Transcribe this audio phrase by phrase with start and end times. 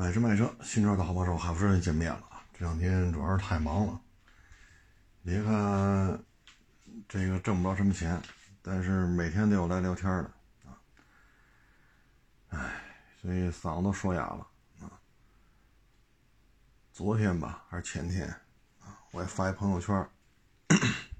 [0.00, 2.42] 买车卖车，新车的好帮手，海福又见面了！
[2.54, 4.00] 这两天主要是太忙了。
[5.22, 6.24] 别看
[7.06, 8.18] 这个挣不着什么钱，
[8.62, 10.32] 但是每天都有来聊天的
[10.64, 10.80] 啊。
[12.48, 12.82] 唉，
[13.20, 14.46] 所以嗓子都说哑了
[14.80, 14.90] 啊。
[16.94, 18.26] 昨天吧，还是前天
[18.80, 20.08] 啊，我也发一朋友圈，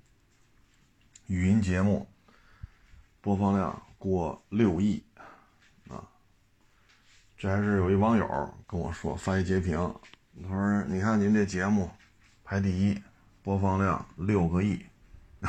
[1.29, 2.09] 语音节目
[3.21, 5.05] 播放量过六亿。
[7.41, 9.79] 这还是有一网友跟我说发一截屏，
[10.43, 11.91] 他说：“你看您这节目
[12.45, 13.03] 排第一，
[13.43, 14.79] 播放量六个亿。”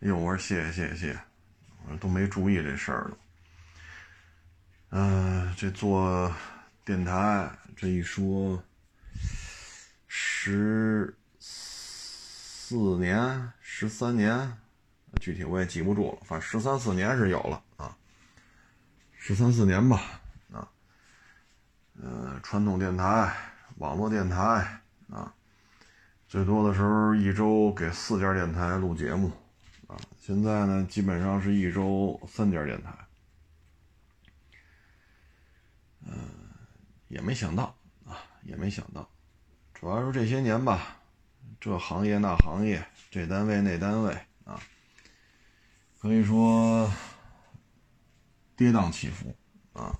[0.00, 1.18] 哟，我说谢谢谢谢谢谢，
[1.88, 3.16] 我都没注意这事儿了。
[4.90, 6.30] 嗯，这做
[6.84, 8.62] 电台这一说，
[10.06, 14.58] 十四年、十三年，
[15.22, 17.62] 具体我也记不住了，反正十三四年是有了。
[19.26, 20.20] 十三四年吧，
[20.52, 20.70] 啊，
[22.00, 23.34] 呃，传统电台、
[23.78, 25.34] 网络电台啊，
[26.28, 29.32] 最多的时候一周给四家电台录节目，
[29.88, 32.94] 啊，现在呢，基本上是一周三家电台，
[36.06, 36.16] 嗯，
[37.08, 39.10] 也没想到啊，也没想到，
[39.74, 40.98] 主要是这些年吧，
[41.60, 44.62] 这行业那行业，这单位那单位啊，
[45.98, 46.88] 可以说。
[48.56, 49.36] 跌宕起伏，
[49.74, 49.98] 啊，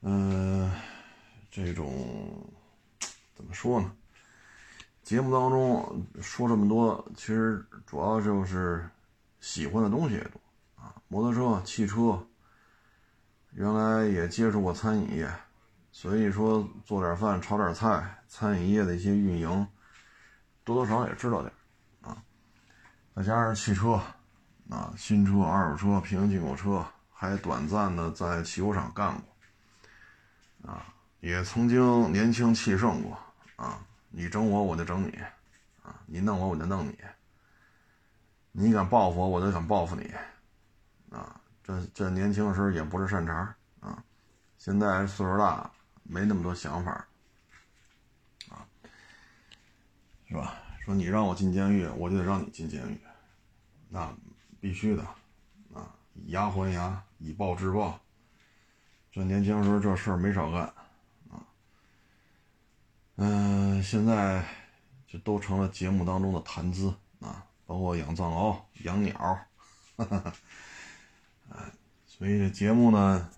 [0.00, 0.72] 嗯，
[1.50, 2.50] 这种
[3.34, 3.92] 怎么说呢？
[5.02, 8.88] 节目当中说这么多，其实主要就是
[9.38, 10.40] 喜欢的东西也多
[10.76, 12.26] 啊，摩托车、汽车，
[13.50, 15.30] 原来也接触过餐饮业，
[15.92, 19.68] 所以说做点饭、炒点菜，餐饮业的一些运营，
[20.64, 21.52] 多多少少也知道点
[22.00, 22.22] 啊，
[23.14, 24.00] 再加上汽车。
[24.70, 29.18] 啊，新车、二手车、平行进口车，还短暂的在汽修厂干
[30.62, 30.84] 过，啊，
[31.20, 33.18] 也曾经年轻气盛过，
[33.56, 35.18] 啊，你整我，我就整你，
[35.82, 36.98] 啊，你弄我，我就弄你，
[38.52, 40.12] 你敢报复我，我就敢报复你，
[41.10, 44.04] 啊，这这年轻时候也不是善茬，啊，
[44.58, 45.70] 现在岁数大，
[46.02, 46.92] 没那么多想法，
[48.50, 48.68] 啊，
[50.26, 50.56] 是吧？
[50.84, 53.00] 说你让我进监狱，我就得让你进监狱，
[53.88, 54.14] 那。
[54.60, 55.02] 必须的，
[55.72, 57.98] 啊，以牙还牙，以暴制暴。
[59.10, 60.62] 这年轻时候这事儿没少干，
[61.30, 61.42] 啊，
[63.16, 64.44] 嗯，现在
[65.06, 69.16] 就都成了节目当中的谈资啊，包括养藏獒、养鸟，
[69.96, 70.18] 哈哈
[71.48, 71.64] 哈，
[72.06, 73.30] 所以这节目呢，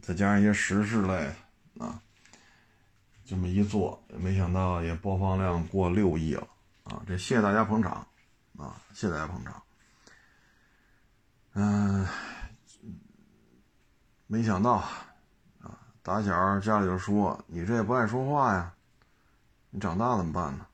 [0.00, 1.32] 再加上一些时事类，
[1.78, 2.00] 啊，
[3.24, 6.48] 这么一做，没想到也播放量过六亿了，
[6.84, 8.06] 啊，这谢谢大家捧场，
[8.56, 9.62] 啊，谢谢大家捧场。
[11.60, 12.06] 嗯，
[14.28, 14.74] 没想到
[15.60, 18.72] 啊，打小家里就说你这也不爱说话呀，
[19.70, 20.64] 你长大怎么办呢？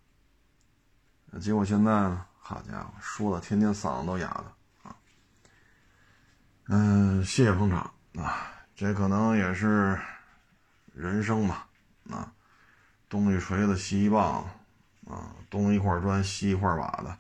[1.41, 4.95] 结果现在呢，好家伙，说的天天嗓子都哑了啊。
[6.67, 9.99] 嗯，谢谢捧场啊，这可能也是
[10.93, 11.65] 人生嘛
[12.11, 12.31] 啊，
[13.09, 14.47] 东一锤子西一棒
[15.07, 17.17] 啊，东一块砖西一块瓦的。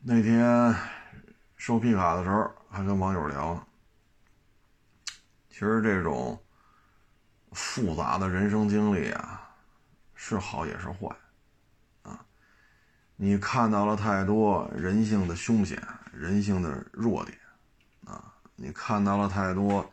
[0.00, 0.74] 那天
[1.56, 3.66] 收皮卡的时候，还跟网友聊呢。
[5.50, 6.40] 其实这种
[7.50, 9.50] 复杂的人生经历啊，
[10.14, 11.08] 是好也是坏，
[12.04, 12.24] 啊，
[13.16, 15.82] 你看到了太多人性的凶险、
[16.12, 17.36] 人性的弱点，
[18.06, 19.92] 啊，你看到了太多，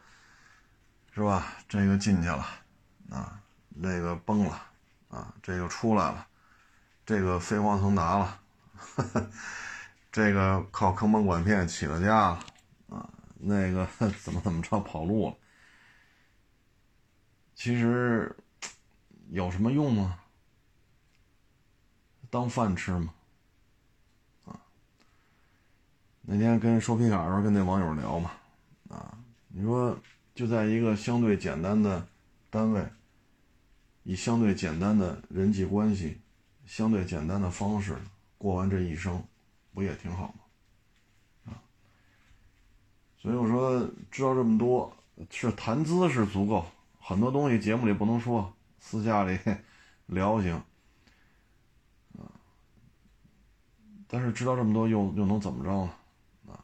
[1.13, 1.47] 是吧？
[1.67, 2.45] 这个进去了，
[3.09, 4.61] 啊，那个崩了，
[5.09, 6.27] 啊，这个出来了，
[7.03, 8.39] 这个飞黄腾达了。
[10.15, 12.39] 这个靠坑蒙拐骗起了家了，
[12.87, 13.85] 啊，那个
[14.23, 15.35] 怎么怎么着跑路了？
[17.53, 18.33] 其实
[19.27, 20.17] 有什么用吗？
[22.29, 23.13] 当饭吃吗？
[24.45, 24.57] 啊，
[26.21, 28.31] 那天跟收皮卡的时候跟那网友聊嘛，
[28.87, 29.17] 啊，
[29.49, 29.99] 你说
[30.33, 32.07] 就在一个相对简单的
[32.49, 32.87] 单位，
[34.03, 36.21] 以相对简单的人际关系、
[36.65, 37.97] 相对简单的方式
[38.37, 39.21] 过完这一生。
[39.75, 41.51] 不也挺好吗？
[41.51, 41.61] 啊，
[43.21, 44.95] 所以我说知道这么多
[45.29, 46.65] 是谈资是足够，
[46.97, 49.37] 很多东西节目里不能说，私下里
[50.05, 50.53] 聊行，
[52.17, 52.23] 啊，
[54.07, 56.53] 但是知道这么多又又能怎么着呢？
[56.53, 56.63] 啊，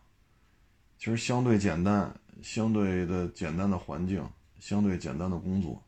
[0.97, 4.25] 其实相对简单、相对的简单的环境、
[4.59, 5.83] 相对简单的工作，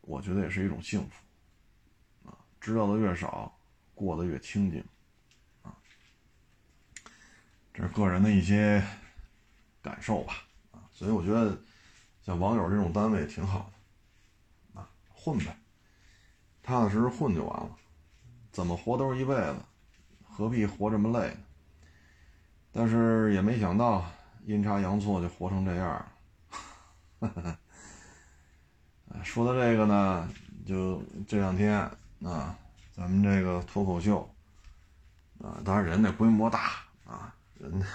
[0.00, 3.56] 我觉得也是一种幸福，啊，知道的越少，
[3.94, 4.84] 过得越清静。
[7.78, 8.82] 这是个人的一些
[9.80, 10.34] 感受吧，
[10.72, 11.56] 啊，所以我觉得
[12.26, 13.70] 像网友这种单位挺好
[14.74, 15.56] 的，啊，混呗，
[16.60, 17.70] 踏踏实实混就完了，
[18.50, 19.54] 怎么活都是一辈子，
[20.28, 21.36] 何必活这么累呢？
[22.72, 24.04] 但是也没想到
[24.44, 26.04] 阴差阳错就活成这样
[27.20, 27.58] 了。
[29.22, 30.28] 说到这个呢，
[30.66, 31.78] 就这两天
[32.24, 32.58] 啊，
[32.92, 34.28] 咱们这个脱口秀
[35.40, 36.72] 啊，当然人那规模大
[37.06, 37.86] 啊，人 家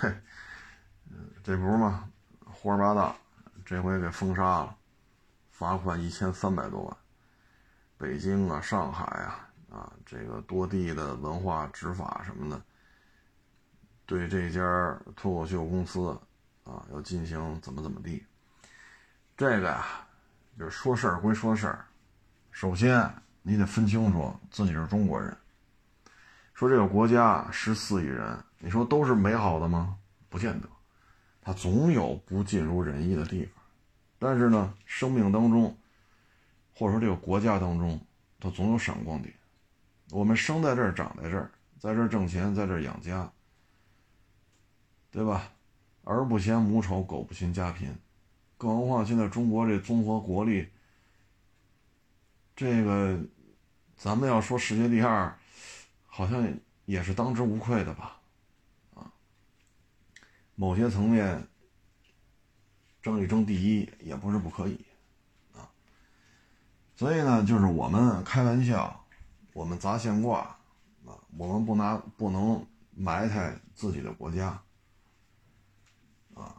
[1.44, 2.10] 这不是吗，
[2.45, 3.15] 胡说八道，
[3.65, 4.75] 这回给封杀了，
[5.51, 6.98] 罚款一千三百多万。
[7.98, 12.62] 北京啊，上海啊，啊，这个多地的文化执法什么的，
[14.06, 14.60] 对这家
[15.15, 16.09] 脱口秀公司
[16.63, 18.25] 啊，要进行怎么怎么地，
[19.38, 19.86] 这个呀。
[20.56, 21.83] 就是说事儿归说事儿，
[22.51, 23.12] 首先
[23.42, 25.36] 你得分清楚自己是中国人。
[26.54, 29.98] 说这个国家十四亿人，你说都是美好的吗？
[30.30, 30.69] 不见得，
[31.42, 33.62] 它总有不尽如人意的地方。
[34.18, 35.77] 但是呢，生命当中，
[36.74, 38.00] 或者说这个国家当中，
[38.39, 39.33] 它总有闪光点。
[40.12, 43.30] 我们生在这儿，长在这儿，在这儿挣钱，在这儿养家，
[45.12, 45.51] 对吧？
[46.06, 47.94] 儿不嫌母丑，狗不嫌家贫。
[48.57, 50.69] 更何况现在中国这综合国力，
[52.56, 53.19] 这个
[53.98, 55.38] 咱们要说世界第二，
[56.07, 56.48] 好像
[56.86, 58.21] 也是当之无愧的吧？
[60.56, 61.48] 某些层面
[63.02, 64.86] 争一争第一也不是不可以
[65.54, 65.70] 啊。
[66.96, 69.06] 所以呢，就是我们开玩笑，
[69.54, 70.40] 我们砸现挂
[71.06, 72.66] 啊，我们不拿不能
[72.96, 74.48] 埋汰自己的国家。
[76.34, 76.56] 啊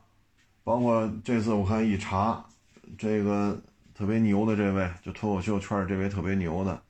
[0.64, 2.43] 包括这次我看一查，
[2.96, 3.62] 这个
[3.94, 6.82] 特别牛的这位，就脱口秀圈这位特别牛的，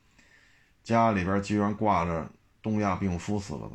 [0.84, 2.30] 家里边居然挂着
[2.62, 3.74] “东亚病夫”四个字，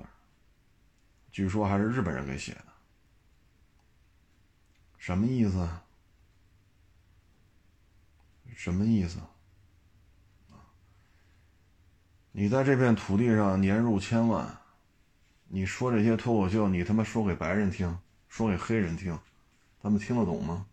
[1.33, 2.68] 据说还是日本人给写的，
[4.99, 5.67] 什么意思？
[8.53, 9.17] 什么意思？
[12.33, 14.55] 你在这片土地上年入千万，
[15.47, 17.97] 你说这些脱口秀，你他妈说给白人听，
[18.27, 19.17] 说给黑人听。
[19.81, 20.65] 他们听得懂吗？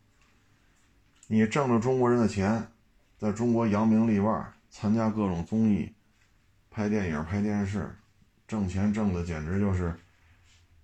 [1.28, 2.68] 你挣着中国人的钱，
[3.16, 5.94] 在中国扬名立万，参加各种综艺、
[6.68, 7.96] 拍电影、拍电视，
[8.48, 9.96] 挣钱挣的简直就是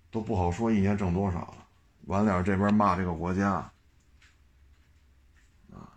[0.09, 1.62] 都不好说一年挣多少了。
[2.05, 3.51] 完了这边骂这个国家，
[5.71, 5.87] 啊，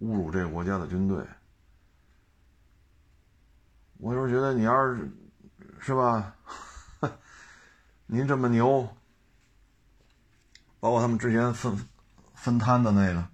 [0.00, 1.26] 侮辱这个国家的军队。
[3.98, 5.10] 我就是觉得你要是
[5.80, 6.34] 是吧，
[8.06, 8.88] 您这么牛。
[10.80, 11.76] 包括他们之前分
[12.34, 13.28] 分摊的那个，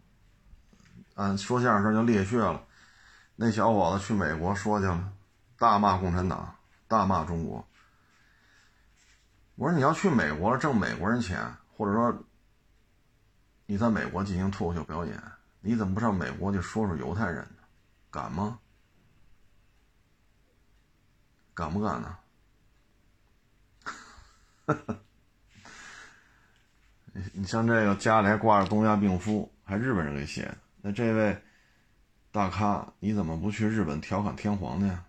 [1.17, 2.65] 嗯说相声就裂穴了。
[3.37, 5.13] 那小伙子去美国说去了，
[5.59, 6.57] 大骂共产党，
[6.89, 7.63] 大骂中国。
[9.57, 12.25] 我说你要去美国了挣美国人钱，或者说
[13.67, 15.21] 你在美国进行脱口秀表演，
[15.61, 17.63] 你怎么不上美国去说说犹太人呢？
[18.11, 18.61] 敢吗？
[21.53, 22.19] 敢不敢呢？
[27.13, 30.57] 你 你像这个家里还挂着东亚病夫，还日本人给写的。
[30.83, 31.43] 那这位
[32.33, 35.05] 大咖，你怎么不去日本调侃天皇呢？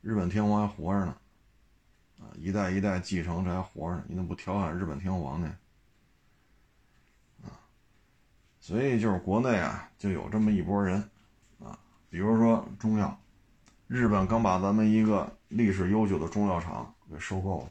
[0.00, 1.16] 日本天皇还活着呢，
[2.36, 5.56] 一代一代继承着还活着，你怎么不调侃日本天皇呢？
[7.44, 7.50] 啊，
[8.60, 11.08] 所以就是国内啊，就有这么一波人，
[11.58, 13.20] 啊，比如说中药，
[13.86, 17.70] 日本刚把咱们一个历史悠久的中药厂给收购了。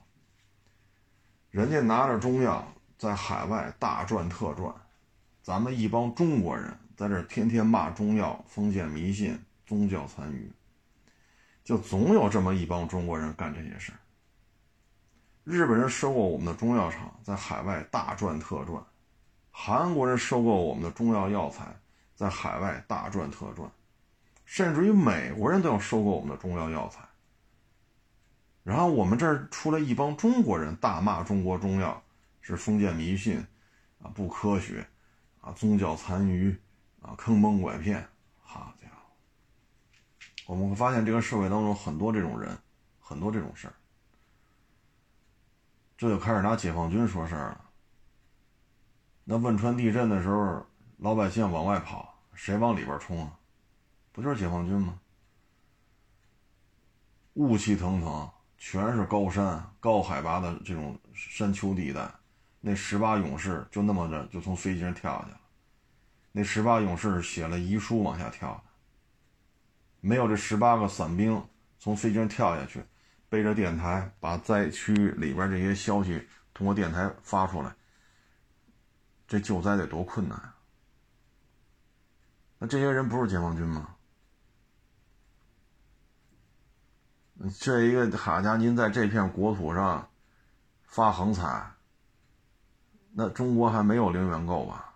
[1.50, 2.65] 人家拿着中药
[2.98, 4.74] 在海外大赚特赚，
[5.41, 10.51] 咱们一帮中国人在这天天骂中药、封建迷信、宗教残余，
[11.63, 13.98] 就总有这么一帮中国人干这些事儿。
[15.43, 18.79] 日本人收购我们的中药厂，在海外大赚特赚；
[19.50, 21.75] 韩国人收购我们的中药药材，
[22.15, 23.69] 在海外大赚特赚，
[24.45, 27.01] 甚至于美国人都要收购我们的中药药材。
[28.63, 32.00] 然后我们这儿出来一帮中国人，大骂中国中药
[32.41, 33.43] 是封建迷信，
[34.00, 34.86] 啊不科学，
[35.41, 36.55] 啊宗教残余，
[37.01, 38.07] 啊坑蒙拐骗。
[38.38, 42.55] 好家伙，我们会发现这个社会当中很多这种人，
[43.00, 43.74] 很多这种事儿，
[46.01, 47.62] 这就开始拿解放军说事儿了。
[49.24, 50.65] 那汶川地震的时候，
[50.98, 53.38] 老百姓往外跑，谁往里边冲啊？
[54.12, 55.00] 不就是解放军吗？
[57.36, 58.27] 雾气腾腾。
[58.58, 62.10] 全是高山、高海拔的这种山丘地带，
[62.60, 65.39] 那十八勇士就那么着就从飞机上跳下去了。
[66.31, 68.63] 那十八勇士写了遗书往下跳，
[70.00, 71.43] 没有这十八个伞兵
[71.77, 72.84] 从飞机上跳下去，
[73.32, 77.74] 背着电台把灾区里边这些消息通过电台发出来，
[79.26, 80.54] 这救灾得多困难啊！
[82.60, 83.96] 那这些人不是解放军吗？
[87.58, 90.10] 这一个哈家伙，您在这片国土上
[90.86, 91.72] 发横财，
[93.14, 94.94] 那中国还没有零元购吧？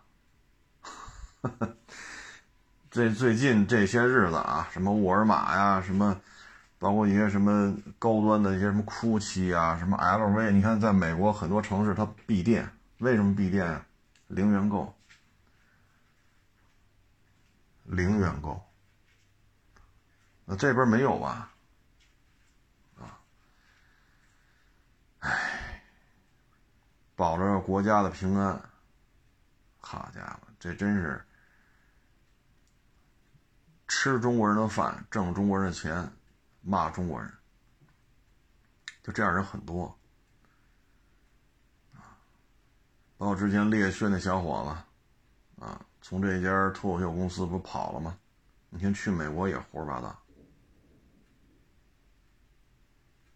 [2.92, 6.20] 这最近这些日子啊，什么沃尔玛呀，什么，
[6.78, 13.86] 包括一些什么高端的一些什么 GUCCI 啊，什么 LV，你看，在美国很多城市它闭店，为什么闭店啊？
[14.28, 14.96] 零元购，
[17.84, 18.62] 零元购，
[20.46, 21.52] 那这边没有吧？
[23.00, 23.20] 啊，
[25.20, 25.82] 唉，
[27.16, 28.62] 保着国家的平安，
[29.80, 31.24] 好家伙，这真是。
[33.88, 36.12] 吃中国人的饭，挣中国人的钱，
[36.68, 37.32] 骂中国人，
[39.04, 39.96] 就这样人很多，
[41.94, 42.18] 啊
[43.18, 44.76] 包括之前猎血那小伙
[45.60, 48.18] 子，啊，从这家脱口秀公司不跑了吗？
[48.72, 50.20] 你看去美国也胡说八道，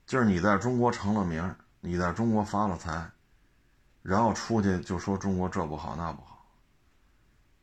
[0.08, 3.10] 就是你在中国成了名，你在中国发了财，
[4.02, 6.46] 然后出去就说中国这不好那不好。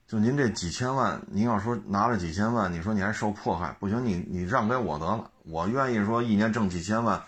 [0.07, 7.25] 就您这几千万，您要说拿了几千万，你说你还受迫害，不行，你你让给我得了，我愿意说一年挣几千万，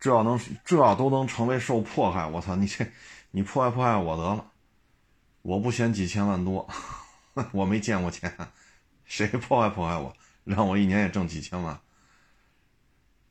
[0.00, 2.86] 这要能这要都能成为受迫害，我操，你这
[3.30, 4.50] 你迫害迫害我得了，
[5.42, 6.66] 我不嫌几千万多，
[7.52, 8.34] 我没见过钱，
[9.04, 11.78] 谁迫害迫害我，让我一年也挣几千万，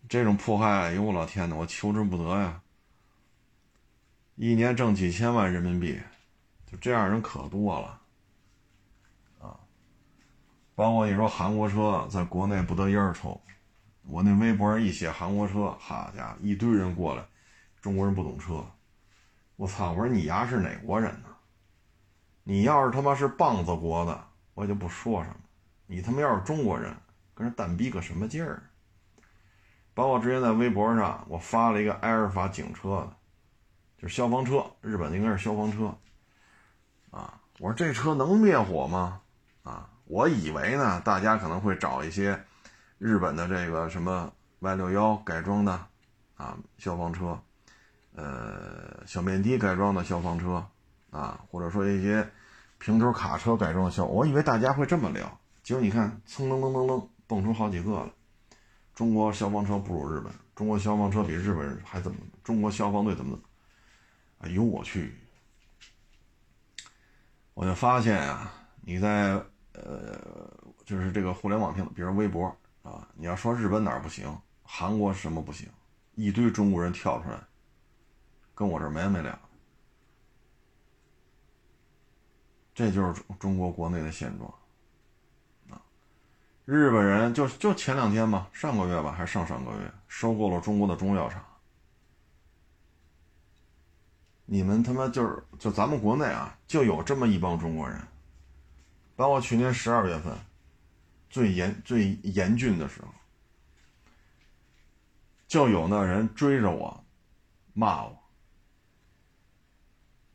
[0.08, 2.62] 这种迫害，哎呦我老天呐，我求之不得呀，
[4.36, 6.00] 一年挣几千万人民币，
[6.72, 8.00] 就这样人可多了。
[9.40, 9.58] 啊。
[10.76, 13.42] 包括你说韩国车在国内不得烟抽，
[14.04, 17.24] 我那微博上一写韩国车，好家伙，一堆人过来，
[17.82, 18.66] 中国人不懂车，
[19.56, 19.92] 我操！
[19.92, 21.30] 我说你丫是哪国人呢？
[22.44, 24.24] 你要是他妈是棒子国的，
[24.56, 25.36] 我就不说什么。
[25.86, 26.96] 你他妈要是中国人，
[27.34, 28.64] 跟人蛋逼个什么劲儿？
[29.94, 33.08] 包括之前在微博上我发了一个埃尔法警车，
[33.98, 35.96] 就是消防车，日本应该是消防车，
[37.12, 39.22] 啊，我说这车能灭火吗？
[39.64, 39.90] 啊？
[40.06, 42.44] 我以为呢，大家可能会找一些
[43.02, 45.72] 日本的这个什么 Y 六幺改装的
[46.36, 47.36] 啊消防车，
[48.14, 50.64] 呃小面的改装的消防车
[51.10, 52.30] 啊，或者说一些
[52.78, 58.14] 平头卡车改装的消，我以为大家会这么聊，结果你看蹭蹭蹭蹭蹭蹦出好几个了。
[58.94, 62.18] 中国消防车不如日本，中国消防车比日本人还怎么？
[62.44, 63.36] 中国消防队怎么？
[64.42, 65.16] 哎呦我去！
[67.56, 69.42] 我就发现啊，你在。
[69.74, 70.20] 呃，
[70.86, 75.70] 就是这个互联网平台，比如微博啊，你要说日本哪儿不行，韩国什么不行，
[76.16, 77.40] 一堆中国人跳出来，
[78.56, 79.40] 跟我这没完没了。
[82.74, 84.52] 这就是中中国国内的现状
[85.70, 85.82] 啊。
[86.66, 91.44] 日本人就就前两天吧，上个月吧，还是上上个月，收购了中国的中药厂。
[94.46, 98.02] 你们他妈就是就咱们国内啊，就有这么一帮中国人。
[99.16, 100.36] 包括去年十二月份，
[101.32, 103.08] 最严最严峻的时候，
[105.48, 107.06] 就有那人追着我，
[107.74, 108.22] 骂我，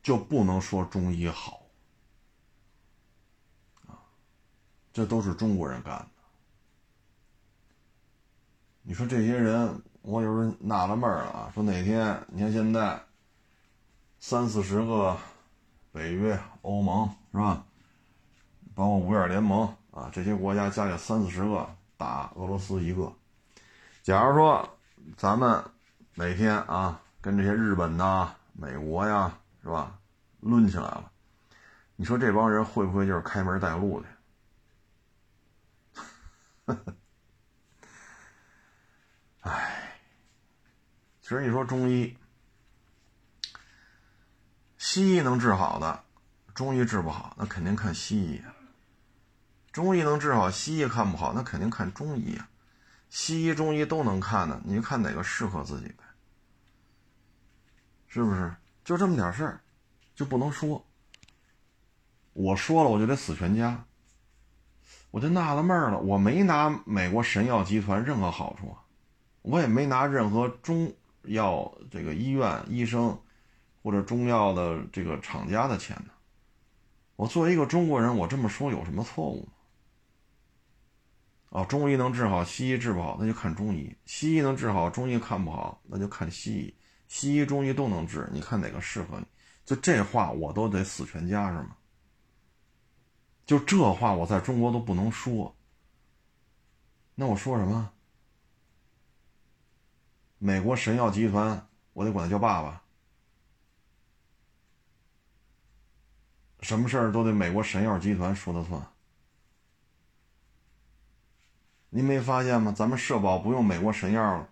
[0.01, 1.61] 就不能说中医好，
[3.85, 4.01] 啊，
[4.91, 6.07] 这都是中国人干的。
[8.81, 12.99] 你说这些人，我有时候纳了闷了啊，说哪天你看现在
[14.19, 15.15] 三四十个
[15.91, 17.67] 北约、欧盟是吧？
[18.73, 23.11] 包括五眼联盟啊，这些国家加起来三四十个打俄罗斯一个。
[24.03, 24.77] 假如说
[25.17, 25.63] 咱们
[26.13, 29.97] 哪天啊跟这些日本呐、美国呀，是吧，
[30.41, 31.11] 抡起来了，
[31.95, 33.99] 你说这帮人会不会就是开门带路
[36.67, 36.75] 的？
[39.41, 39.99] 哎，
[41.21, 42.15] 其实你说中医、
[44.77, 46.03] 西医能治好的，
[46.53, 48.53] 中医治不好，那肯定看西医啊。
[49.77, 52.49] 中医能治好，西医看不好，那肯定看中医啊。
[53.11, 56.03] 西医、中医都能看的，你就看哪个适合自己呗，
[58.07, 58.51] 是不是？
[58.83, 59.61] 就这么点事儿，
[60.15, 60.83] 就不能说。
[62.33, 63.85] 我说了，我就得死全家。
[65.11, 68.81] 我就纳了闷了，我没拿美国神药集团任何好处啊，
[69.43, 70.91] 我也没拿任何中
[71.25, 73.15] 药这个医院医生
[73.83, 76.11] 或者中药的这个厂家的钱呢。
[77.15, 79.49] 我作为一个中国人，我这么说有什么错误吗？
[81.49, 86.73] 哦，中医能治好，西医治不好，那就看中医；西医能治好，中医看不好，那就看西医。
[87.07, 89.25] 西医、中医都能治，你看哪个适合你？
[89.65, 91.77] 就这话我都得死全家是吗？
[93.45, 95.55] 就这话我在中国都不能说，
[97.15, 97.89] 那我说什么？
[100.37, 102.83] 美国神药集团，我得管他叫爸爸。
[106.61, 108.85] 什么事儿都得美国神药集团说了算。
[111.89, 112.71] 您没发现吗？
[112.71, 114.47] 咱们社保不用美国神药了，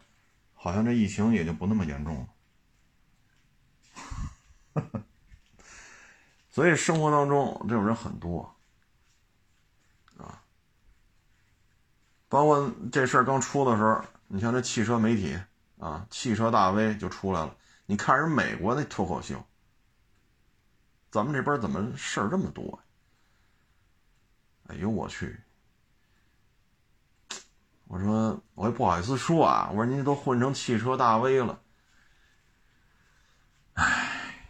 [0.54, 2.28] 好像这疫情也就不那么严重
[4.74, 4.84] 了。
[6.50, 8.56] 所以生活当中这种人很多
[10.18, 10.42] 啊，
[12.30, 15.40] 包括这事儿刚出的时候，你像这汽车媒体。
[15.78, 17.54] 啊，汽车大 V 就出来了。
[17.86, 19.46] 你看人美国那脱口秀，
[21.12, 22.80] 咱们这边怎么事儿这么多？
[24.68, 25.38] 哎呦我去！
[27.86, 31.62] 我说我也不好意思说啊，我说您都混成汽车大 V 了，
[33.74, 34.42] 哎，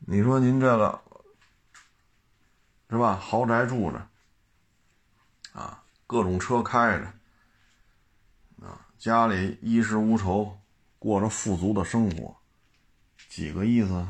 [0.00, 1.02] 你说您这个
[2.90, 3.16] 是吧？
[3.16, 4.08] 豪宅住着，
[5.52, 8.86] 啊，各种车开着，啊。
[8.98, 10.58] 家里衣食无愁，
[10.98, 12.36] 过着富足的生活，
[13.28, 14.08] 几个意思？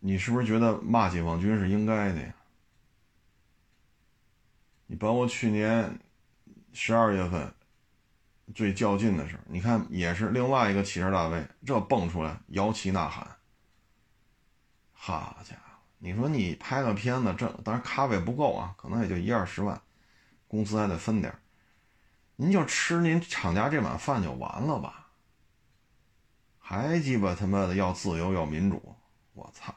[0.00, 2.34] 你是不是觉得骂解放军是应该的呀？
[4.92, 5.98] 你包括去年
[6.74, 7.50] 十二月份
[8.54, 13.26] 最较劲的时候，你看也是另外一个汽车大 V，这蹦出来摇旗呐喊。
[14.92, 15.62] 好家伙，
[15.96, 19.80] 你说你拍个片子，这当然咖位不够啊，可能也就一二十万，
[20.46, 21.34] 公司还得分点
[22.36, 25.08] 您就吃您厂家这碗饭就完了吧？
[26.58, 28.94] 还鸡巴他妈的要自由要民主？
[29.32, 29.74] 我操！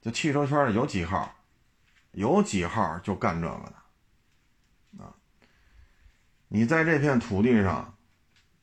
[0.00, 1.34] 就汽车圈有几号，
[2.14, 5.14] 有几号就干这个的啊！
[6.48, 7.96] 你在这片土地上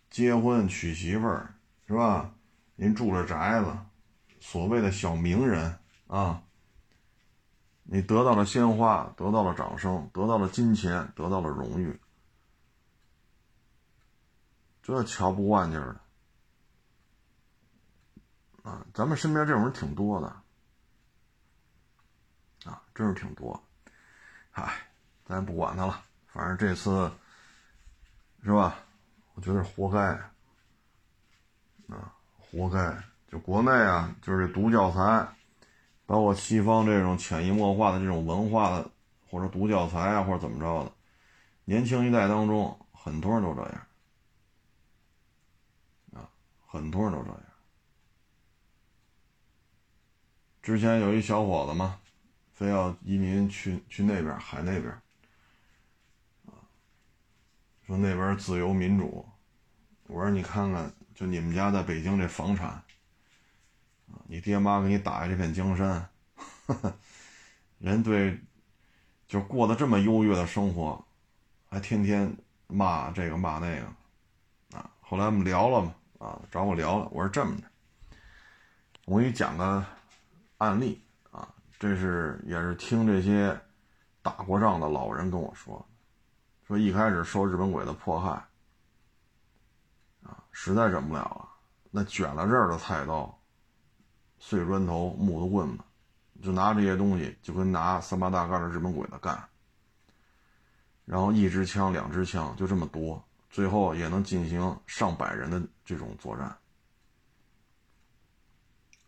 [0.10, 1.54] 结婚娶媳妇儿
[1.88, 2.34] 是吧？
[2.76, 3.78] 您住着宅子，
[4.40, 5.78] 所谓的小名人
[6.08, 6.42] 啊，
[7.84, 12.00] 你得到了鲜花，得到了掌声，得到了金钱，得到了荣誉。
[14.82, 15.94] 这瞧不惯劲儿
[18.64, 18.86] 的啊！
[18.94, 20.41] 咱们身边这种人挺多的，
[22.94, 23.62] 真是挺多。
[24.52, 24.72] 嗨，
[25.26, 27.12] 咱不管他了，反正这次
[28.44, 28.76] 是吧？
[29.34, 30.00] 我觉得活该
[31.88, 33.02] 啊，活该！
[33.30, 35.26] 就国内啊，就是这毒教材，
[36.06, 38.92] 包括西方这种潜移默化的这种文化的，
[39.30, 40.92] 或者毒教材啊，或者怎么着的，
[41.64, 43.88] 年轻一代当中很多人都这样
[46.14, 46.28] 啊。
[46.68, 47.42] 很多人都这样。
[50.62, 52.01] 之前有一小伙子嘛，
[52.62, 54.94] 非要移民去去那边海那边，
[56.46, 56.54] 啊，
[57.88, 59.26] 说那边自由民主。
[60.06, 62.84] 我说你看看，就你们家在北京这房产，啊，
[64.28, 66.08] 你爹妈给你打下这片江山，
[67.82, 68.40] 人对，
[69.28, 71.04] 就过得这么优越的生活，
[71.68, 72.32] 还天天
[72.68, 75.96] 骂这个骂那个，啊，后来我们聊了嘛。
[76.20, 77.08] 啊，找我聊了。
[77.12, 77.64] 我说这么的，
[79.06, 79.84] 我给你讲个
[80.60, 81.02] 案例，
[81.82, 83.60] 这是也是听这些
[84.22, 85.84] 打过仗的老人跟我说，
[86.68, 88.30] 说一开始受日本鬼子迫害，
[90.22, 91.50] 啊，实在忍不了了，
[91.90, 93.36] 那卷了刃儿的菜刀、
[94.38, 95.84] 碎砖头、木头棍子，
[96.44, 99.44] 就拿这些东西就跟拿三八大盖的日本鬼子干，
[101.04, 103.20] 然后一支枪、两支枪就这么多。
[103.50, 106.56] 最后也能进行上百人的这种作战。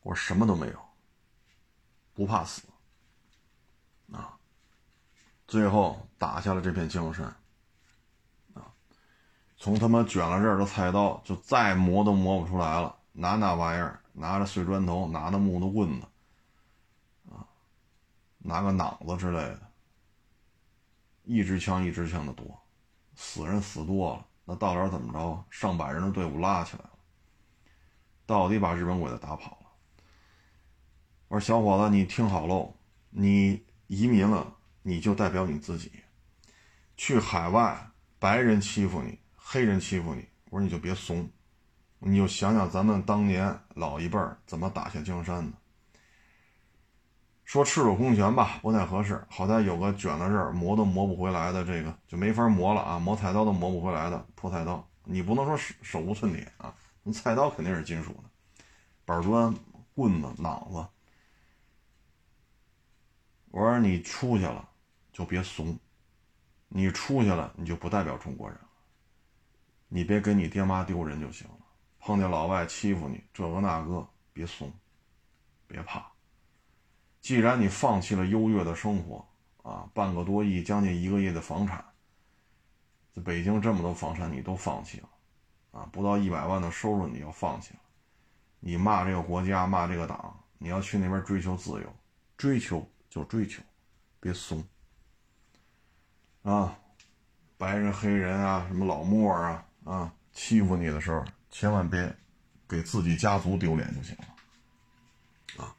[0.01, 0.79] 我什么都没有，
[2.13, 2.61] 不怕死
[4.11, 4.37] 啊！
[5.47, 7.25] 最后打下了这片江山
[8.53, 8.73] 啊！
[9.57, 12.95] 从他妈卷了这儿的菜刀，就再磨都磨不出来了。
[13.11, 16.07] 拿那玩意儿，拿着碎砖头，拿着木头棍子，
[17.31, 17.45] 啊，
[18.37, 19.59] 拿个脑子之类的，
[21.23, 22.59] 一支枪一支枪的多，
[23.15, 24.25] 死人死多了。
[24.45, 25.45] 那到底怎么着？
[25.49, 26.91] 上百人的队伍拉起来了，
[28.25, 29.62] 到底把日本鬼子打跑了。
[31.33, 32.75] 我说小伙子，你听好喽，
[33.09, 35.91] 你移民了，你就代表你自己。
[36.95, 41.27] 去海外，白人欺负你，黑人欺负你，我说你就别怂，
[41.97, 45.57] 你就想想咱们当年老一辈怎么打下江山的。
[47.45, 49.25] 说赤手空拳吧，不太合适。
[49.27, 52.99] 好在有个卷了刃磨都磨不回来的，这个就没法磨了啊！
[52.99, 56.71] 磨菜刀都磨不回来的破菜刀，你不能说手手无寸铁啊！
[57.01, 58.23] 那菜刀肯定是金属的，
[59.03, 59.51] 板砖、
[59.95, 60.87] 棍子、榔子。
[63.53, 64.67] 我说你出去了
[65.11, 65.77] 就别怂，
[66.69, 68.57] 你出去了你就不代表中国人，
[69.87, 71.57] 你别给你爹妈丢人就行了。
[71.99, 74.73] 碰见老外欺负你，这个那个，别怂，
[75.67, 76.03] 别怕。
[77.21, 79.23] 既然你放弃了优越的生活，
[79.61, 81.85] 啊，半个多亿、将近一个亿的房产，
[83.13, 85.09] 在北京这么多房产你都放弃了，
[85.73, 87.79] 啊，不到一百万的收入你要放弃了，
[88.59, 91.95] 你骂这个国家，骂这个党，你要去那边追求自由，
[92.35, 93.61] 追求就追求，
[94.19, 94.65] 别怂。
[96.41, 96.75] 啊，
[97.59, 102.11] 白人、黑人啊，什么老莫啊，啊，欺负你的时候，千万别
[102.67, 105.75] 给自己家族丢脸就行了，啊。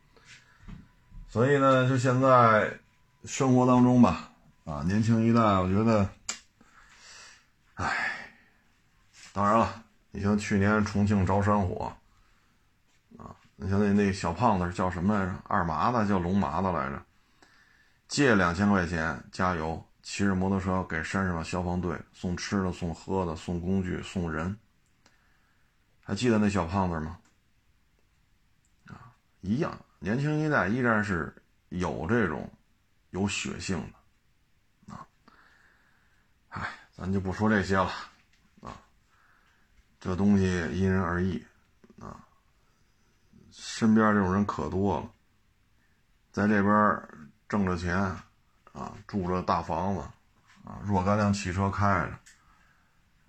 [1.29, 2.73] 所以呢，就现在
[3.25, 4.31] 生活当中吧，
[4.65, 6.09] 啊，年轻一代，我觉得，
[7.75, 8.29] 唉，
[9.33, 11.93] 当然了，你像去年重庆着山火，
[13.19, 15.35] 啊，你像那那小胖子叫什么来着？
[15.49, 17.05] 二麻子叫龙麻子来着，
[18.15, 19.85] 借两千块钱加油。
[20.05, 24.55] 骑着摩托车给山上的消防队送吃的、送喝的、送工具、送人，
[26.03, 27.19] 还记得那小胖子吗？
[28.87, 31.35] 啊，一样，年轻一代依然是
[31.71, 32.49] 有这种
[33.11, 33.83] 有血性
[34.87, 35.09] 的啊。
[36.51, 37.91] 哎，咱就不说这些了
[38.61, 38.79] 啊，
[39.99, 41.43] 这东西因人而异
[41.99, 42.23] 啊。
[43.51, 45.11] 身边这种人可多了，
[46.31, 47.09] 在这边
[47.55, 47.95] 挣着钱。
[48.73, 50.01] 啊，住着大房子，
[50.65, 52.19] 啊，若干辆汽车开着，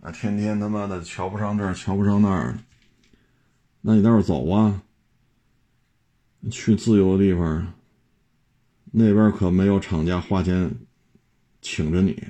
[0.02, 2.58] 啊，天天他妈的瞧不上这儿，瞧不上那儿，
[3.82, 4.82] 那你倒是走啊，
[6.50, 7.74] 去自由的地方，
[8.86, 10.74] 那边可没有厂家花钱
[11.62, 12.28] 请着你，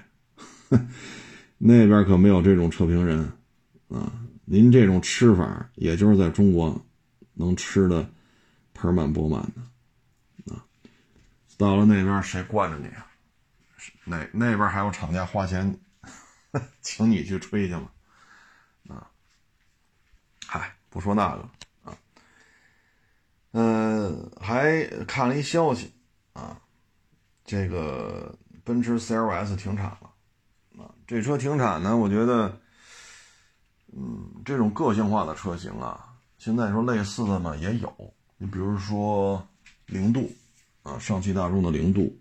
[1.57, 3.31] 那边可没有这种车评人，
[3.87, 4.11] 啊，
[4.43, 6.85] 您这种吃法，也就是在中国
[7.35, 8.05] 能吃的
[8.73, 9.61] 盆满钵满的。
[11.57, 13.07] 到了那边谁惯着你啊？
[14.03, 15.79] 那那边还有厂家花钱
[16.81, 17.89] 请你去吹去吗？
[18.89, 19.09] 啊，
[20.47, 21.49] 嗨，不说那个
[21.83, 21.97] 啊，
[23.51, 25.93] 嗯，还看了一消息
[26.33, 26.59] 啊，
[27.45, 30.91] 这个奔驰 CLS 停产了啊。
[31.07, 32.59] 这车停产呢，我觉得，
[33.93, 39.47] 嗯，这种个性化的车型啊，现在说类似的嘛也有，你比如说
[39.85, 40.31] 零度。
[40.85, 42.15] 啊，上汽大众的零度，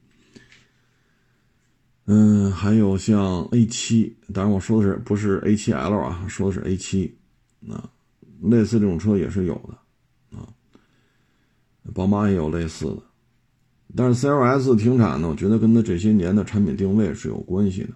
[2.07, 7.15] 嗯，还有像 A 七，当然我说的是不是 A 七 L 啊，说的是 A 七，
[7.69, 7.91] 啊，
[8.41, 10.49] 类似这种车也是有的，啊，
[11.93, 13.03] 宝马也有类似的，
[13.95, 17.91] 但是 CLS 停产呢，我觉得跟它这些年的产品定位是有关系的。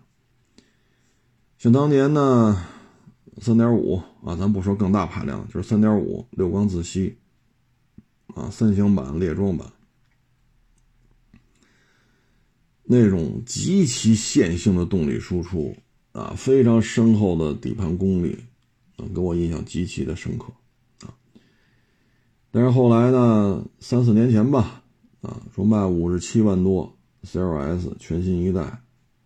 [1.56, 2.62] 像当年呢，
[3.38, 7.16] 三点五啊，咱不说更大排量，就是三点五六缸自吸，
[8.34, 9.66] 啊，三厢版、列装版。
[12.90, 15.76] 那种极其线性的动力输出
[16.12, 18.34] 啊，非常深厚的底盘功力
[18.96, 20.46] 啊，给我印象极其的深刻
[21.02, 21.12] 啊。
[22.50, 24.82] 但是后来呢，三四年前吧，
[25.20, 28.80] 啊，说卖五十七万多，CLS 全新一代，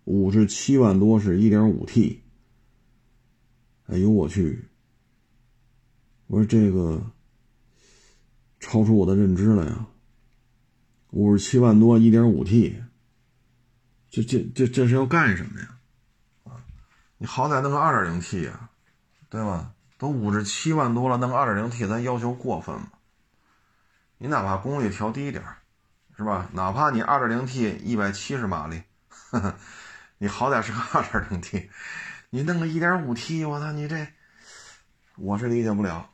[0.07, 2.19] 五十七万多是一点五 T。
[3.87, 4.65] 哎呦我去！
[6.27, 7.01] 我说这个
[8.59, 9.87] 超出我的认知了呀，
[11.11, 12.75] 五十七万多一点五 T。
[14.13, 15.69] 这这这这是要干什么呀？
[16.45, 16.61] 啊，
[17.17, 18.69] 你好歹弄个二点零 T 啊，
[19.31, 19.73] 对吧？
[19.97, 22.89] 都五十七万多了，弄个二点零 T，咱要求过分吗？
[24.19, 25.43] 你哪怕功率调低点
[26.15, 26.51] 是吧？
[26.53, 28.83] 哪怕你二点零 T 一百七十马力，
[30.19, 31.71] 你好歹是个二点零 T，
[32.29, 34.09] 你弄个一点五 T，我操，你这
[35.17, 36.11] 我是理解不了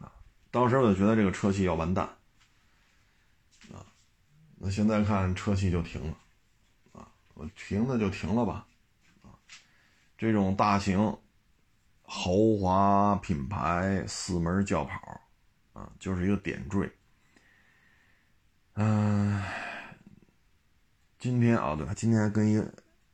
[0.00, 0.10] 啊！
[0.50, 2.08] 当时我就觉得这个车系要完蛋。
[4.64, 6.16] 那现在看车企就停了，
[6.92, 8.64] 啊，我停那就停了吧，
[9.22, 9.34] 啊，
[10.16, 11.18] 这种大型
[12.02, 15.20] 豪华品牌四门轿跑，
[15.72, 16.88] 啊，就是一个点缀。
[18.74, 19.42] 嗯，
[21.18, 22.64] 今天啊，对，今天还跟一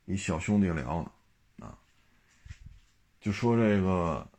[0.05, 1.75] 一小兄弟聊呢，啊，
[3.19, 4.29] 就说这个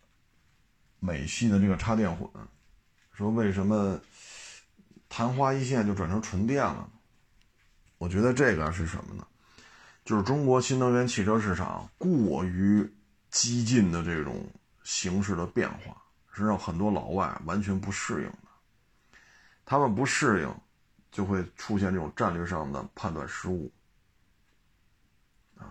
[1.01, 2.31] 美系的这个插电混，
[3.12, 4.01] 说为什么
[5.09, 6.88] 昙花一现就转成纯电了？
[8.00, 9.26] 我觉得这个是什么呢？
[10.06, 12.90] 就是中国新能源汽车市场过于
[13.30, 14.42] 激进的这种
[14.82, 15.94] 形式的变化，
[16.32, 19.18] 是让很多老外完全不适应的。
[19.66, 20.54] 他们不适应，
[21.12, 23.70] 就会出现这种战略上的判断失误。
[25.58, 25.68] 啊，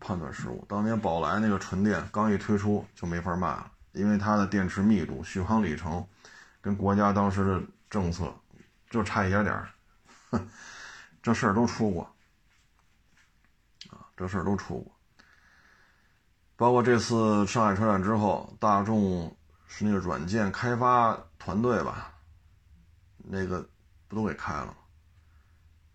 [0.00, 0.64] 判断失误。
[0.66, 6.04] 当年宝来那个纯电刚一推出就没法卖了，因为它的电池密度、续航里程，
[6.62, 8.34] 跟国家当时的政策
[8.88, 9.68] 就差一点点儿。
[11.28, 12.02] 这事儿都出过，
[13.90, 14.96] 啊，这事儿都出过。
[16.56, 19.36] 包括这次上海车展之后，大众
[19.66, 22.14] 是那个软件开发团队吧，
[23.18, 23.68] 那个
[24.08, 24.74] 不都给开了吗？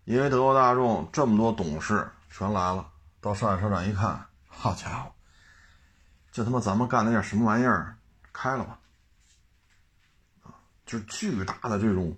[0.04, 2.88] 因为德国大众这么多董事全来了，
[3.20, 5.12] 到上海车展一看，好家伙，
[6.30, 7.98] 这他妈咱们干的点什么玩意儿？
[8.32, 8.78] 开了吧，
[10.44, 10.54] 啊，
[10.86, 12.16] 就是巨大的这种、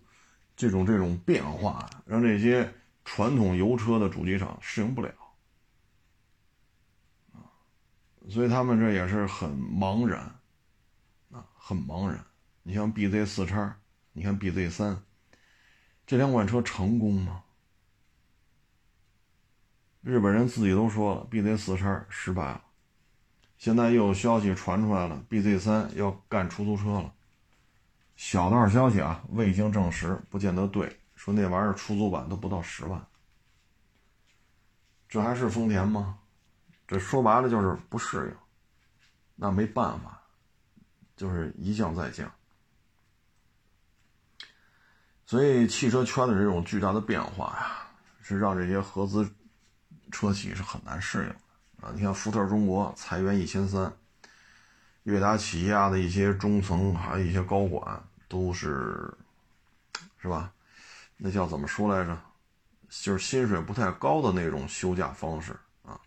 [0.54, 2.74] 这种、这种变化，让这些
[3.06, 5.14] 传统油车的主机厂适应不了。
[8.28, 10.20] 所以他们这也是很茫然，
[11.30, 12.26] 啊，很茫然。
[12.64, 13.78] 你像 BZ 四叉，
[14.12, 15.00] 你看 BZ 三，
[16.04, 17.44] 这两款车成功吗？
[20.02, 22.64] 日本人自己都说了，BZ 四叉失败了。
[23.56, 27.14] 现在又有消息传出来了，BZ 三要干出租车了。
[28.16, 30.98] 小道消息啊，未经证实，不见得对。
[31.26, 33.04] 说那玩意儿出租版都不到十万，
[35.08, 36.20] 这还是丰田吗？
[36.86, 38.36] 这说白了就是不适应，
[39.34, 40.22] 那没办法，
[41.16, 42.32] 就是一降再降。
[45.26, 47.88] 所以汽车圈的这种巨大的变化呀，
[48.22, 49.28] 是让这些合资
[50.12, 51.90] 车企是很难适应的啊！
[51.92, 53.92] 你看福特中国裁员一千三，
[55.02, 59.12] 悦达起亚的一些中层还有一些高管都是，
[60.22, 60.52] 是吧？
[61.16, 62.18] 那叫怎么说来着？
[62.88, 66.00] 就是薪水不太高的那种休假方式啊。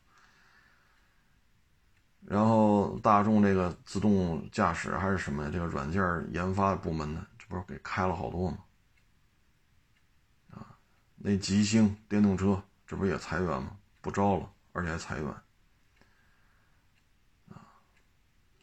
[2.22, 5.50] 然后大众这个自动驾驶还是什么呀？
[5.52, 8.58] 这个软件研发部门呢，这不是给开了好多吗？
[10.52, 10.78] 啊，
[11.18, 13.78] 那吉星电动车这不也裁员吗？
[14.00, 15.28] 不招了，而且还裁员。
[17.50, 17.68] 啊，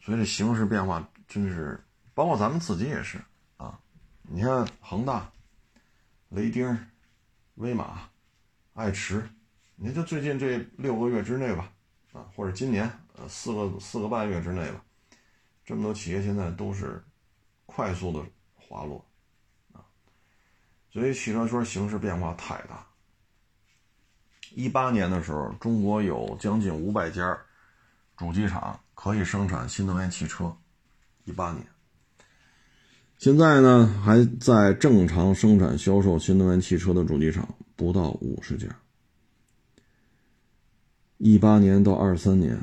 [0.01, 3.21] 所以这形势变化真是，包括咱们自己也是
[3.57, 3.79] 啊。
[4.23, 5.29] 你看恒大、
[6.29, 6.77] 雷丁、
[7.55, 8.09] 威马、
[8.73, 9.27] 爱驰，
[9.75, 11.71] 你就最近这六个月之内吧，
[12.13, 12.89] 啊，或者今年。
[13.19, 14.83] 呃，四个四个半月之内吧，
[15.65, 17.03] 这么多企业现在都是
[17.65, 19.03] 快速的滑落
[19.73, 19.81] 啊，
[20.91, 22.85] 所以汽车圈形势变化太大。
[24.51, 27.35] 一八年的时候，中国有将近五百家
[28.15, 30.55] 主机厂可以生产新能源汽车，
[31.23, 31.65] 一八年。
[33.17, 38.67] 现在呢，还在正常生产销售新能源汽车的主机厂不到五十家。
[41.17, 42.59] 一八年到二三年。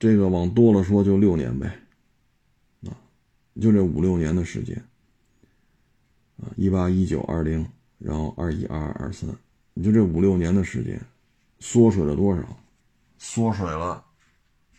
[0.00, 1.80] 这个往多了说就六年呗，
[2.86, 2.90] 啊，
[3.60, 4.76] 就这五六年的时间，
[6.38, 7.64] 啊，一八一九二零，
[7.96, 9.30] 然后二一二二二三，
[9.74, 11.00] 你就这五六年的时间，
[11.60, 12.42] 缩水了多少？
[13.16, 14.04] 缩水了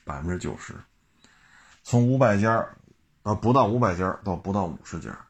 [0.03, 0.73] 百分之九十，
[1.83, 2.63] 从五百家
[3.27, 5.27] 啊不到五百家到不到五十家，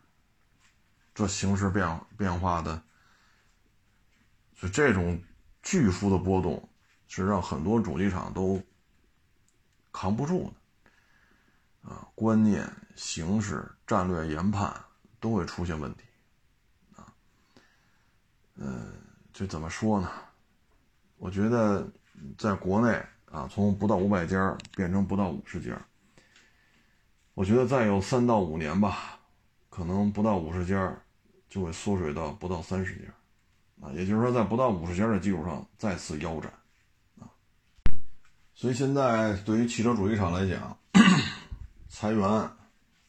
[1.15, 2.83] 这形势变变化的，
[4.55, 5.19] 就这种
[5.63, 6.69] 巨幅的波动，
[7.07, 8.61] 是让很多主机厂都。
[9.89, 10.53] 扛不住
[11.81, 14.71] 的，啊，观念、形势、战略研判
[15.19, 16.03] 都会出现问题，
[16.95, 17.01] 啊，
[18.57, 18.93] 嗯，
[19.33, 20.07] 这怎么说呢？
[21.17, 21.91] 我觉得
[22.37, 25.83] 在国内啊，从不到五百家变成不到五十家，
[27.37, 29.19] 我觉得再有三到五年吧，
[29.69, 30.91] 可能不到五十家
[31.47, 36.51] 就会缩水到不到三十家，啊，也就是说，在不到五十家的基础上再次腰斩。
[38.55, 40.75] 所以现在对于汽车主机厂来讲，
[41.87, 42.49] 裁员、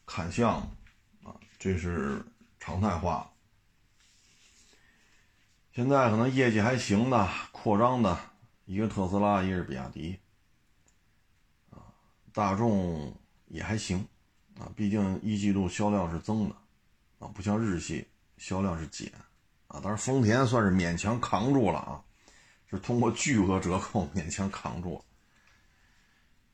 [0.05, 2.23] 砍项目啊，这是
[2.59, 3.27] 常态化。
[5.71, 8.15] 现在可能业绩还行的、扩张的，
[8.65, 10.19] 一个特斯拉，一个是比亚迪，
[11.71, 11.81] 啊，
[12.31, 14.07] 大众也还行，
[14.59, 16.55] 啊，毕竟一季度销量是增的，
[17.19, 18.05] 啊，不像日系
[18.37, 19.09] 销量是减，
[19.67, 22.03] 啊，当然丰田算是勉强扛住了啊，
[22.69, 25.01] 是通过巨额折扣勉强扛住。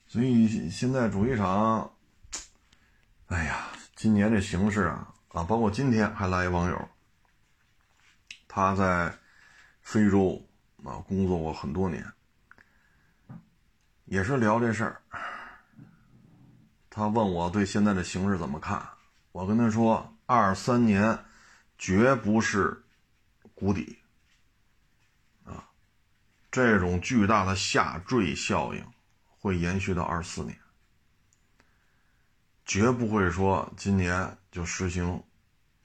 [0.08, 1.92] 所以现在主机厂，
[3.26, 6.90] 哎呀，今年这形势啊啊，包括今天还来一网友，
[8.48, 9.12] 他在
[9.82, 10.40] 非洲
[10.84, 12.06] 啊工作过很多年，
[14.06, 15.02] 也是聊这事儿。
[16.96, 18.82] 他问我对现在的形势怎么看，
[19.34, 21.20] 我跟他说，二三年
[21.78, 22.86] 绝不是
[23.54, 24.00] 谷底
[25.44, 25.68] 啊，
[26.50, 28.82] 这种巨大的下坠效应。
[29.38, 30.58] 会延续到二四年，
[32.66, 35.22] 绝不会说今年就实行，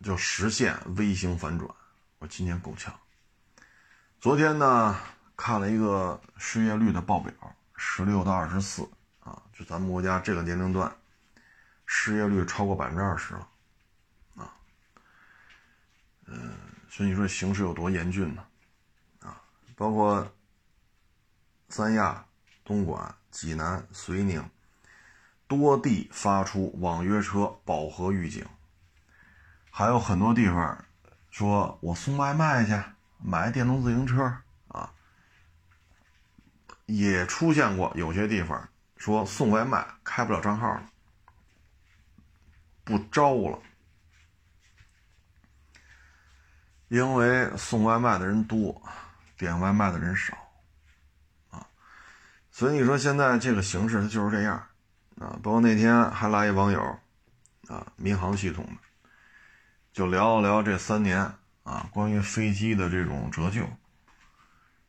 [0.02, 1.70] 就实现微型反转。
[2.20, 2.98] 我今年够呛。
[4.18, 4.96] 昨天呢，
[5.36, 7.34] 看了一个失业率的报表，
[7.76, 8.88] 十六到二十四
[9.22, 10.90] 啊，就咱们国家这个年龄段，
[11.92, 13.48] 失业率超过百分之二十了，
[14.36, 14.54] 啊，
[16.26, 16.54] 嗯，
[16.88, 18.44] 所以你说形势有多严峻呢？
[19.22, 19.42] 啊，
[19.74, 20.32] 包括
[21.68, 22.24] 三亚。
[22.62, 24.48] 东莞、济南、遂宁
[25.48, 28.46] 多地发出网约车饱和预警，
[29.72, 30.84] 还有很多地方
[31.32, 32.80] 说我送外卖去，
[33.18, 34.22] 买电动自行车
[34.68, 34.92] 啊，
[36.86, 40.89] 也出现过有些地方说送外卖开不了账号了，
[42.90, 43.58] 不招了。
[46.88, 48.82] 因为送外卖的人多，
[49.38, 50.36] 点外卖的人少，
[51.50, 51.64] 啊，
[52.50, 54.56] 所以你说现在这个形势它就是这样，
[55.20, 56.80] 啊，包括那天还来一网友，
[57.68, 58.72] 啊，民航系统的，
[59.92, 63.64] 就聊了聊这三年啊，关于飞机的这种折旧。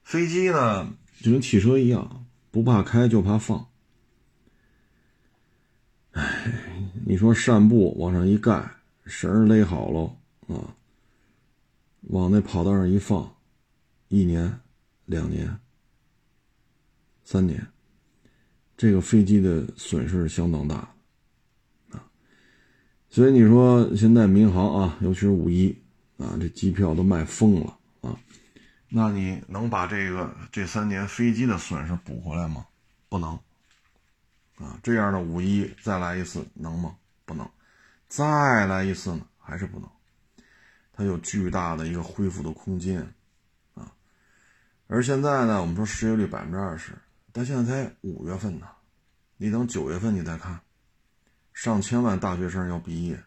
[0.02, 3.70] 飞机呢，就跟汽车一样，不怕开就怕放。
[6.14, 6.71] 哎，
[7.12, 8.72] 你说扇布往上一盖，
[9.06, 10.16] 绳勒好了
[10.48, 10.74] 啊。
[12.04, 13.36] 往那跑道上一放，
[14.08, 14.62] 一年、
[15.04, 15.60] 两年、
[17.26, 17.68] 三年，
[18.78, 20.94] 这个飞机的损失相当大
[21.90, 22.02] 啊。
[23.10, 25.78] 所以你说现在民航啊，尤其是五一
[26.16, 28.18] 啊，这机票都卖疯了啊。
[28.88, 32.66] 那你能把这个这三年飞机的损失补回来吗？
[33.10, 33.38] 不能
[34.56, 34.80] 啊。
[34.82, 36.96] 这样的五一再来一次能吗？
[37.32, 37.50] 不能。
[38.10, 39.90] 再来一次呢，还是不能。
[40.92, 43.14] 它有巨大的一个恢复的空间，
[43.74, 43.96] 啊，
[44.88, 46.92] 而现在呢，我们说失业率百分之二十，
[47.32, 48.68] 但现在才五月份呢，
[49.38, 50.60] 你等九月份你再看，
[51.54, 53.24] 上千万大学生要毕业，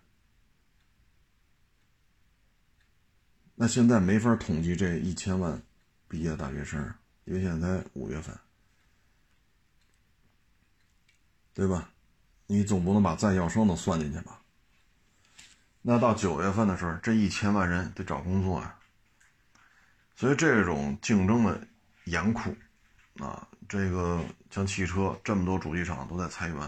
[3.54, 5.62] 那现在没法统计这一千万
[6.06, 8.38] 毕业大学生，因为现在才五月份，
[11.54, 11.93] 对吧？
[12.46, 14.40] 你总不能把在校生都算进去吧？
[15.86, 18.74] 那到九月份的时候，这一千万人得找工作呀，
[20.16, 21.60] 所以这种竞争的
[22.04, 22.56] 严酷
[23.18, 26.58] 啊，这个像汽车这么多主机厂都在裁员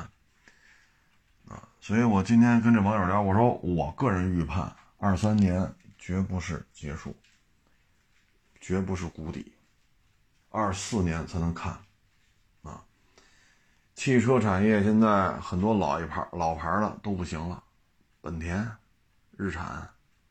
[1.49, 7.17] 啊，所以我今天跟这网友聊，我说我个人预判，二三年绝不是结束，
[8.61, 9.55] 绝不是谷底，
[10.51, 11.79] 二四年才能看，
[13.97, 17.61] 汽车产业现在很多老一牌老牌的都不行了，
[18.21, 18.71] 本田。
[19.39, 19.87] 日产、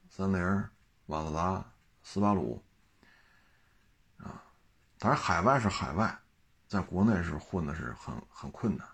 [0.10, 0.63] 三菱、
[1.06, 1.63] 马自达、
[2.01, 2.63] 斯巴鲁，
[4.17, 4.41] 啊，
[4.97, 6.17] 当然海外是海外，
[6.67, 8.88] 在国内是混的是很很困难。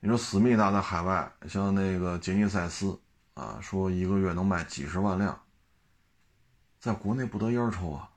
[0.00, 3.00] 你说思密达在海外，像那个杰尼赛斯
[3.32, 5.40] 啊，说一个月能卖几十万辆，
[6.78, 8.10] 在国内不得烟抽啊，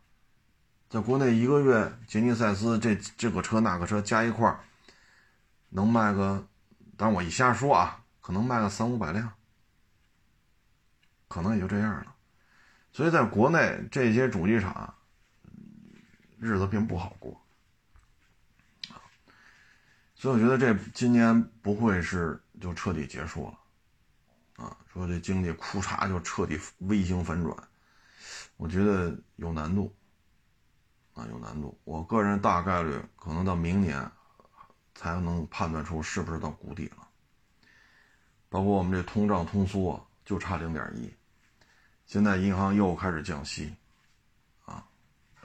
[0.90, 4.54] 在国内一个月杰尼赛斯这这个车那个车加一块
[5.70, 6.48] 能卖个，
[6.96, 9.32] 但我一瞎说啊，可能卖个三五百辆。
[11.30, 12.16] 可能也就这样了，
[12.94, 14.96] 所以在国内这些主机厂
[16.40, 17.40] 日子并不好过，
[20.16, 27.54] 所以我觉得这今年不会是就彻底结束了啊，说这经济库嚓就彻底微型反转，
[28.56, 29.94] 我觉得有难度
[31.14, 31.78] 啊，有难度。
[31.84, 34.10] 我个人大概率可能到明年
[34.98, 37.08] 才能判断出是不是到谷底了，
[38.50, 40.04] 包括我们这通胀通缩。
[40.28, 41.10] 就差零点一，
[42.06, 43.74] 现在银行又开始降息，
[44.66, 44.86] 啊，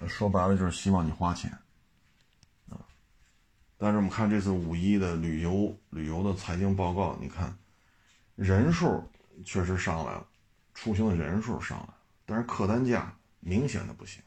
[0.08, 1.48] 说白了就是希望你花钱，
[2.68, 2.82] 啊，
[3.78, 7.56] 但是我们看这次五一的旅游旅游的财经报告，你看
[8.34, 9.08] 人数
[9.44, 10.26] 确实上来了，
[10.74, 14.20] 出行的人数上来了，但是客单价明显的不行，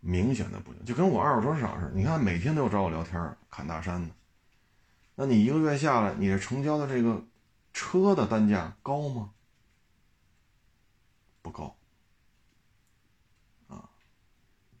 [0.00, 4.14] 明显的不行，就跟我二手车市场似的，你看每天都有找我聊天侃大山的，
[5.14, 7.24] 那你一个月下来，你这成交的这个。
[7.72, 9.30] 车的单价高吗？
[11.40, 11.76] 不高，
[13.68, 13.88] 啊，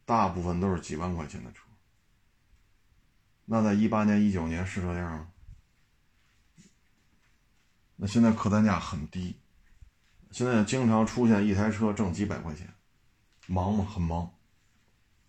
[0.04, 1.62] 大部分都是几万块钱的车。
[3.44, 5.28] 那在一八年、一九年是这样吗？
[7.94, 9.38] 那现在客单价很低，
[10.32, 12.74] 现在经常出现一台车挣几百块钱，
[13.46, 13.84] 忙吗？
[13.88, 14.34] 很忙，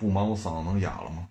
[0.02, 1.30] 不忙我嗓子能哑了吗？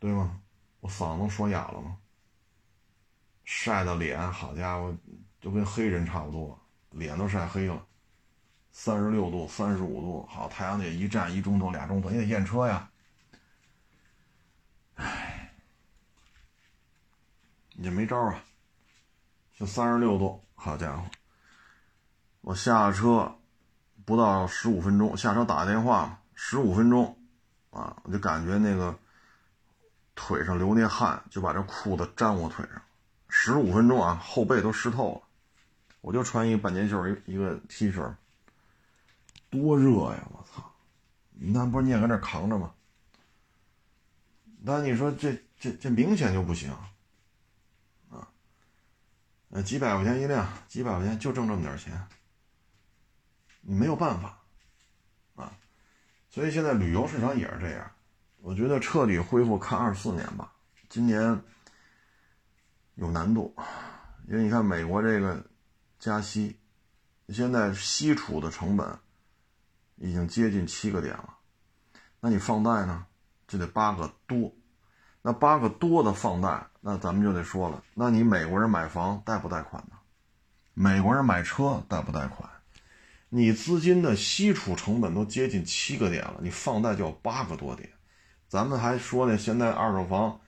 [0.00, 0.42] 对吗？
[0.80, 1.96] 我嗓子能说哑了吗？
[3.44, 4.92] 晒的脸，好家伙，
[5.40, 6.58] 就跟黑人差不多，
[6.90, 7.86] 脸都晒黑了，
[8.72, 12.90] 三十六度、三十五度，好，太阳得一站一钟头、俩钟头，你得验车呀。
[14.96, 15.52] 唉，
[17.76, 18.42] 也没招啊，
[19.54, 21.08] 就三十六度，好家伙，
[22.40, 23.39] 我下了车
[24.10, 27.16] 不到十五分钟，下车打个电话，十五分钟，
[27.70, 28.98] 啊，我就感觉那个
[30.16, 32.82] 腿上流那汗，就把这裤子粘我腿上。
[33.28, 35.22] 十五分钟啊，后背都湿透了，
[36.00, 38.12] 我就穿一个半截袖一一个 T 恤，
[39.48, 40.26] 多热呀！
[40.32, 40.68] 我操，
[41.38, 42.74] 那不是你也搁那扛着吗？
[44.60, 46.72] 那你说这这这明显就不行
[48.10, 48.26] 啊！
[49.50, 52.04] 呃，几百块钱一辆，几百块钱就挣这么点钱，
[53.60, 54.38] 你没有办法
[55.36, 55.52] 啊！
[56.30, 57.90] 所以现在旅游市场也是这样，
[58.38, 60.52] 我觉得彻底恢复看二四年吧，
[60.88, 61.42] 今年
[62.94, 63.54] 有难度，
[64.28, 65.44] 因为你看美国这个
[65.98, 66.58] 加息，
[67.28, 68.98] 现在吸储的成本
[69.96, 71.36] 已经接近七个点了，
[72.20, 73.06] 那你放贷呢？
[73.46, 74.52] 就得八个多，
[75.22, 79.96] 那八个多的放贷，那咱们就得说了，那你美国人买房贷不贷款呢？
[80.72, 82.48] 美国人买车贷不贷款？
[83.32, 87.88] 你资金的吸储成本都接近七个点了，你放贷就要八个多点。
[88.48, 90.40] 咱们还说呢，现在二手房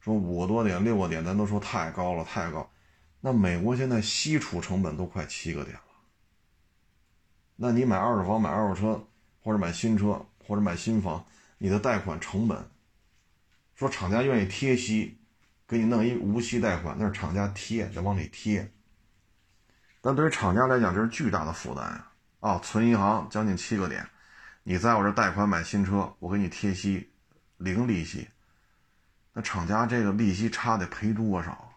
[0.00, 2.70] 说五个多点、六个点，咱都说太高了，太高。
[3.20, 5.82] 那美国现在吸储成本都快七个点了，
[7.56, 9.06] 那你买二手房、买二手车，
[9.42, 11.26] 或者买新车，或者买新房。
[11.58, 12.70] 你的贷款成本，
[13.74, 15.18] 说厂家愿意贴息，
[15.68, 18.72] 给你弄一无息贷款，那是厂家贴，得往里贴。
[20.00, 22.09] 但对于厂家来讲，这是巨大的负担呀！
[22.40, 24.06] 啊，存银行将近七个点，
[24.64, 27.12] 你在我这贷款买新车，我给你贴息，
[27.56, 28.28] 零利息，
[29.32, 31.72] 那厂家这个利息差得赔多少？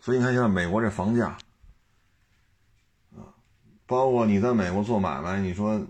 [0.00, 1.36] 所以你看，现在美国这房价，
[3.12, 3.28] 啊，
[3.86, 5.86] 包括你在美国做买卖，你说。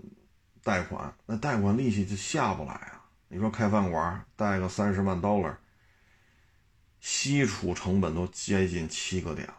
[0.63, 3.03] 贷款那贷款利息就下不来啊！
[3.29, 5.55] 你说开饭馆贷个三十万 dollar，
[6.99, 9.51] 吸储成本都接近七个点。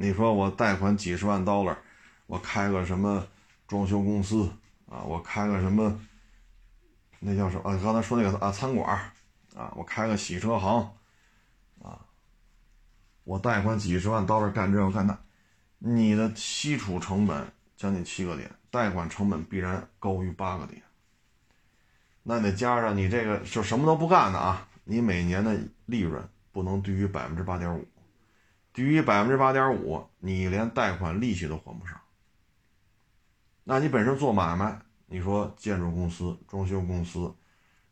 [0.00, 1.76] 你说我贷款几十万 dollar，
[2.28, 3.26] 我开个什么
[3.66, 4.48] 装修公司
[4.88, 5.02] 啊？
[5.02, 6.00] 我开个什么
[7.18, 7.76] 那叫什么啊？
[7.82, 8.88] 刚才说那个啊餐馆
[9.56, 10.88] 啊，我开个洗车行
[11.82, 11.98] 啊，
[13.24, 15.18] 我贷款几十万 dollar 干这个干那，
[15.80, 18.48] 你的基础成本将近七个点。
[18.70, 20.80] 贷款成本必然高于八个点，
[22.22, 26.22] 那得加上你这个就什么都不干的啊，你每年的利润
[26.52, 27.84] 不能低于百分之八点五，
[28.78, 32.00] 低于百分之八点五，你连贷款利息都还不上。
[33.64, 37.34] 那你本身做买卖，你说建筑公司、装修公司、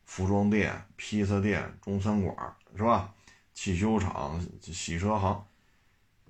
[0.04, 3.12] 服装店、披萨店、中餐馆是吧？
[3.52, 5.44] 汽修厂、洗车行，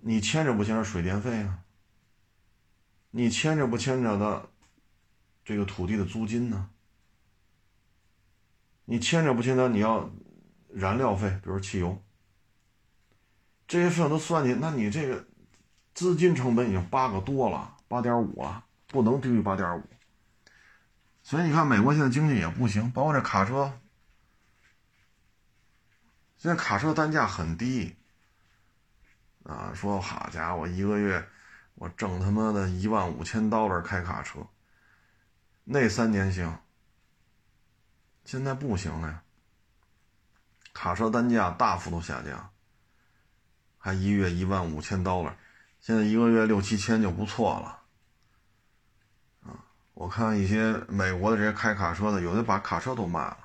[0.01, 1.63] 你牵着不牵着水电费啊？
[3.11, 4.49] 你牵着不牵着的
[5.45, 6.71] 这个土地的租金呢？
[8.87, 10.11] 你牵着不牵着你要
[10.73, 12.03] 燃料费，比如汽油，
[13.67, 15.25] 这些费用都算进，那你这个
[15.95, 19.83] 资金成本已经八个多了，八点五了，不能低于八点五。
[21.23, 23.73] 所以你看，美国现在经济也不行，包括这卡车，
[26.39, 27.97] 现在卡车单价很低
[29.43, 31.29] 啊，说好家伙，一个月。
[31.79, 34.41] 我挣他妈的一万五千刀了开卡车，
[35.65, 36.59] 那三年行，
[38.25, 39.23] 现在不行了呀。
[40.73, 42.51] 卡车单价大幅度下降，
[43.87, 45.37] 还一月一万五千刀了，
[45.79, 47.79] 现在一个月六七千就不错了。
[49.45, 49.63] 啊，
[49.95, 53.39] 我看一些美国的这些开卡车的，有的把卡车都卖了，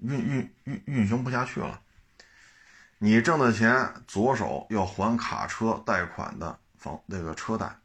[0.00, 1.78] 运运运运行不下去了。
[2.96, 6.58] 你挣的钱，左手要还卡车贷款的。
[6.78, 7.78] 房那个车贷，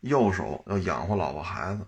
[0.00, 1.86] 右手要养活老婆孩子，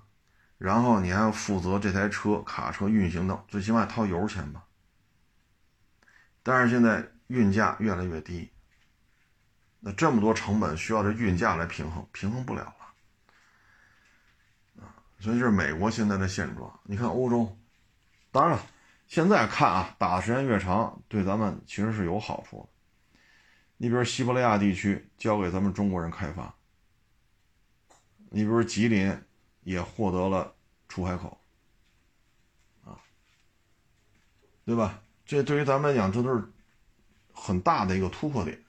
[0.58, 4.64] 然后你还要负责这台车卡车运行的，最起码掏油钱吧。
[6.42, 8.50] 但是现在运价越来越低，
[9.86, 12.76] 那这么多成本需要这运价来平衡，平衡不了了
[14.82, 14.96] 啊！
[15.20, 16.80] 所以这是美国现在的现状。
[16.84, 17.54] 你看欧洲，
[18.32, 18.66] 当然了，
[19.06, 22.68] 现在看啊，打的时间越长，对咱们其实是有好处的。
[23.76, 26.54] 你比如西伯利亚地区交给咱们中国人开发，
[28.30, 29.14] 你比如吉林
[29.64, 30.54] 也获得了
[30.88, 31.38] 出海口，
[32.86, 32.96] 啊，
[34.64, 35.02] 对吧？
[35.26, 36.42] 这对于咱们来讲，这都是
[37.34, 38.63] 很大的一个突破点。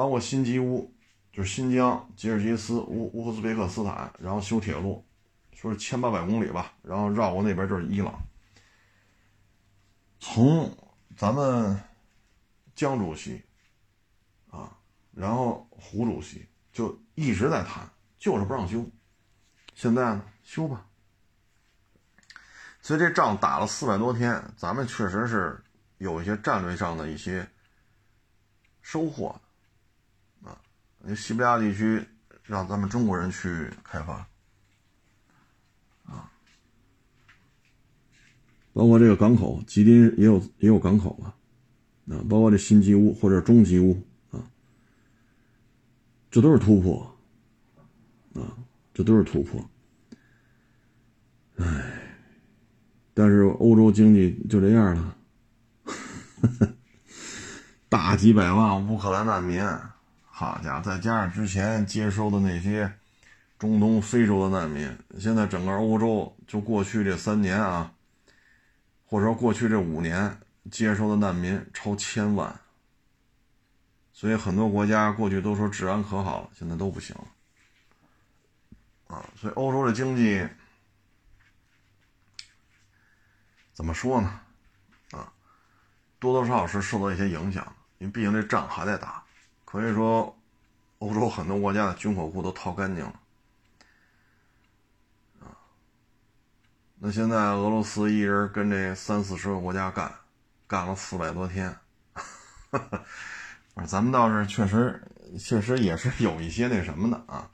[0.00, 0.90] 包括新吉乌，
[1.30, 5.04] 就是新疆、吉尔吉斯、乌乌兹别克斯坦，然后修铁路，
[5.52, 8.18] 说是千八百公里吧，然后绕过那边就是伊朗。
[10.18, 10.74] 从
[11.18, 11.78] 咱们
[12.74, 13.42] 江主席
[14.48, 14.74] 啊。
[15.12, 17.86] 然后胡主席就一直在谈，
[18.18, 18.82] 就是不让修。
[19.74, 20.86] 现在呢，修吧。
[22.80, 25.62] 所以这仗打了四百多天，咱们确实是
[25.98, 27.46] 有一些战略上的一些
[28.80, 29.38] 收获
[31.04, 31.14] 啊。
[31.14, 32.04] 西伯利亚地区
[32.44, 34.26] 让咱们中国人去开发
[36.04, 36.30] 啊，
[38.72, 44.02] 包括这个港口，吉林也有也有港口了啊，包括这新吉乌或者中吉乌。
[46.32, 47.18] 这都是突破，
[48.34, 48.56] 啊，
[48.94, 49.68] 这都是突破。
[51.56, 52.14] 唉，
[53.12, 55.16] 但是欧洲经济就这样了，
[57.88, 59.60] 大几百万乌克兰难民，
[60.40, 62.90] 好家伙，再加上之前接收的那些
[63.58, 67.92] 中东、非洲的难民，现在整个欧洲就过去这三年啊，
[69.04, 72.58] 或者说过去这五年接收的难民超千万。
[74.14, 79.28] 所以很多国家过去都说治安可好，现在都不行了，啊！
[79.36, 80.48] 所以欧洲的经济
[83.74, 84.40] 怎么说呢？
[85.10, 85.30] 啊，
[86.18, 87.62] 多多少少是受到一些影响，
[87.98, 89.22] 因为毕竟这仗还在打。
[89.70, 90.36] 可以说，
[90.98, 93.20] 欧洲很多国家的军火库都掏干净了，
[95.38, 95.54] 啊！
[96.98, 100.12] 那现在俄罗斯一人跟这三四十个国家干，
[100.66, 101.72] 干了四百多天。
[103.86, 105.00] 咱们倒是确实，
[105.38, 107.48] 确实也是有一些那什么的啊。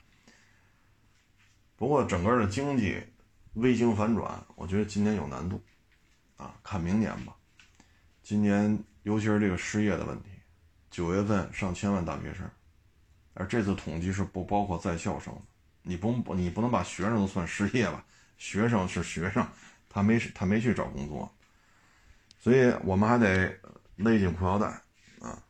[1.75, 2.99] 不过整个的经济
[3.53, 5.61] 微型反转，我觉得今年有难度
[6.37, 7.35] 啊，看明年吧。
[8.23, 10.29] 今年尤其是这个失业的问题，
[10.89, 12.49] 九月份上千万大学生，
[13.33, 15.41] 而这次统计是不包括在校生的，
[15.83, 18.03] 你不你不能把学生都算失业吧？
[18.37, 19.47] 学生是学生，
[19.89, 21.31] 他没他没去找工作，
[22.39, 23.59] 所以我们还得
[23.95, 24.67] 勒紧裤腰带
[25.21, 25.43] 啊。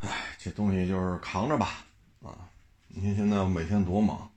[0.00, 0.08] 哎，
[0.38, 1.84] 这东西就是扛着吧，
[2.22, 2.48] 啊！
[2.88, 4.30] 你看现在我每天多忙，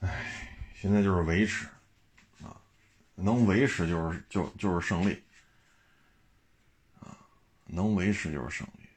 [0.00, 1.66] 哎，现在就是维持，
[2.42, 2.56] 啊，
[3.14, 5.22] 能维持就是就就是胜利，
[7.72, 8.88] 能维持就是胜利。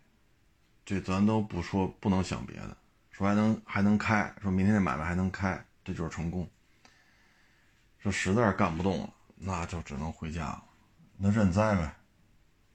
[0.85, 2.75] 这咱都不说，不能想别的，
[3.11, 6.49] 说还能还能开，说明天这买卖还能开，这就是成功。
[7.99, 10.63] 说实在是干不动了，那就只能回家了，
[11.17, 11.83] 那认栽呗。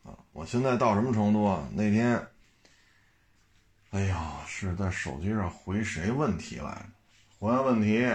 [0.04, 1.68] 啊我现在到什么程度啊？
[1.72, 2.26] 那天，
[3.90, 6.84] 哎呀，是在手机上回谁问题来着？
[7.38, 8.08] 回完问题，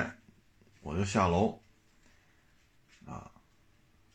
[0.81, 1.61] 我就下楼，
[3.05, 3.29] 啊，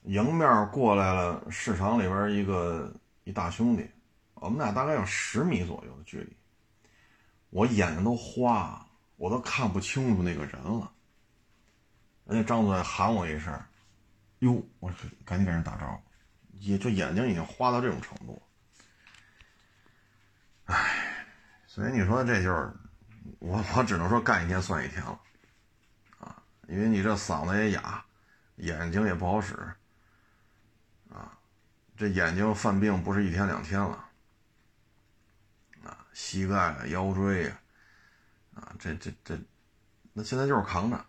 [0.02, 2.92] 迎面过来了市场里边一个
[3.28, 3.86] 一大兄弟，
[4.32, 6.34] 我们俩大概有十米左右的距离，
[7.50, 10.90] 我眼睛都花，我都看不清楚那个人了。
[12.24, 13.52] 人家张嘴喊我一声，
[14.38, 14.90] 哟，我
[15.26, 16.00] 赶紧给人打招呼。
[16.58, 18.42] 也就眼睛已经花到这种程度，
[20.64, 21.26] 唉，
[21.66, 22.72] 所以你说这就是
[23.40, 25.20] 我，我只能说干一天算一天了，
[26.18, 28.02] 啊，因为你这嗓子也哑，
[28.56, 29.54] 眼睛也不好使，
[31.98, 34.08] 这眼睛犯病不是一天两天了，
[35.82, 37.60] 啊，膝盖啊、腰椎啊，
[38.54, 39.36] 啊，这这这，
[40.12, 41.04] 那现在就是扛着，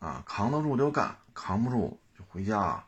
[0.00, 2.84] 啊，扛得住就干，扛不住就回家。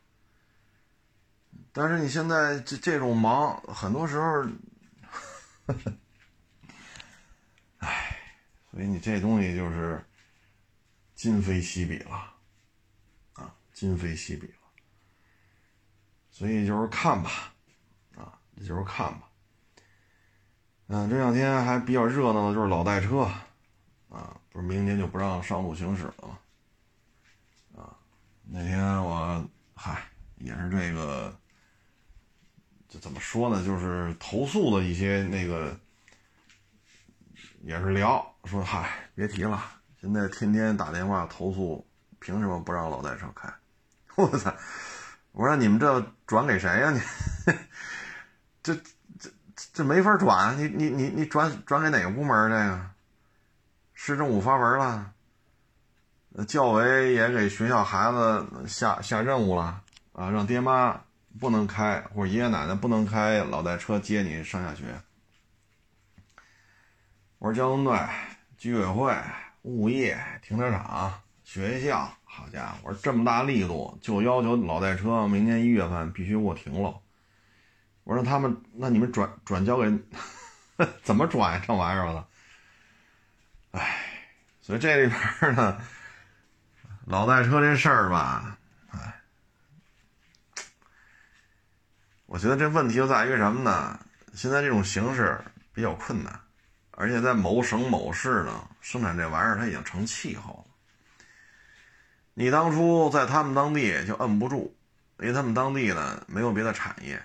[1.73, 4.45] 但是你现在这这种忙，很多时候，
[7.79, 8.19] 唉，
[8.73, 10.05] 所以你这东西就是
[11.15, 12.35] 今非昔比了，
[13.35, 14.58] 啊，今非昔比了。
[16.39, 17.53] 所以就是看吧，
[18.17, 19.29] 啊，就是看吧。
[20.87, 23.23] 嗯，这两天还比较热闹的就是老代车，
[24.09, 26.39] 啊，不是明年就不让上路行驶了吗？
[27.77, 27.91] 啊，
[28.45, 30.01] 那天我嗨，
[30.37, 31.37] 也是这个。
[32.89, 33.65] 这怎么说呢？
[33.65, 35.77] 就是投诉的一些那个，
[37.63, 39.61] 也是聊说，嗨，别提了，
[40.01, 41.85] 现在天天打电话投诉，
[42.21, 43.53] 凭什么不让老代车开？
[44.15, 44.55] 我操！
[45.39, 46.91] 我说你们这转给谁呀？
[46.91, 47.01] 你
[48.61, 48.75] 这
[49.21, 49.31] 这
[49.73, 52.51] 这没法转，你你你你转转给哪个部门？
[52.51, 52.91] 这个
[53.95, 55.13] 市政府发文了，
[56.49, 59.81] 教委也给学校孩子下下任务了
[60.13, 61.01] 啊，让爹妈。
[61.39, 65.01] 不能开，或者爷爷奶奶不能开老代车接你上下学。
[67.39, 67.97] 我说交通队、
[68.57, 69.17] 居委会、
[69.63, 76.97] 物业、停车场、学校，好家伙，我说这么大力度，就要求老代车明年一月份必须给我停了。
[78.05, 79.93] 我说他们，那你们转转交给
[81.03, 81.65] 怎么转呀？
[81.67, 82.29] 这玩意儿了。
[83.73, 83.99] 唉，
[84.61, 85.81] 所以这里边呢，
[87.07, 88.57] 老代车这事儿吧。
[92.27, 93.99] 我觉得这问题就在于什么呢？
[94.33, 95.41] 现在这种形式
[95.73, 96.41] 比较困难，
[96.93, 100.68] 而且在某省某市呢，生产这玩意儿它已经成气候了。
[102.41, 104.73] 你当初在他们当地就摁不住，
[105.19, 107.21] 因为他们当地呢没有别的产业，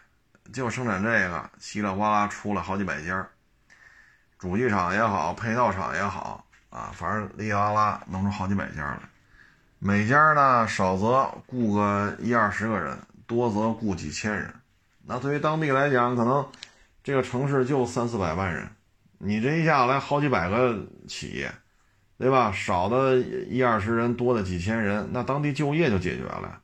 [0.52, 3.24] 就生产这个，稀里哗啦出了好几百家，
[4.40, 9.00] 主机厂也好，配套厂也好，啊，反正哩啦啦弄出好几百家来，
[9.78, 12.98] 每家呢少则雇个一二十个人，
[13.28, 14.52] 多则雇几千人。
[15.06, 16.44] 那对于当地来讲，可能
[17.04, 18.68] 这个城市就三四百万人，
[19.20, 20.76] 你这一下来好几百个
[21.08, 21.54] 企业，
[22.24, 22.54] 对吧？
[22.54, 26.62] 少的一二十人，多的几千人，那当地就业就解决了。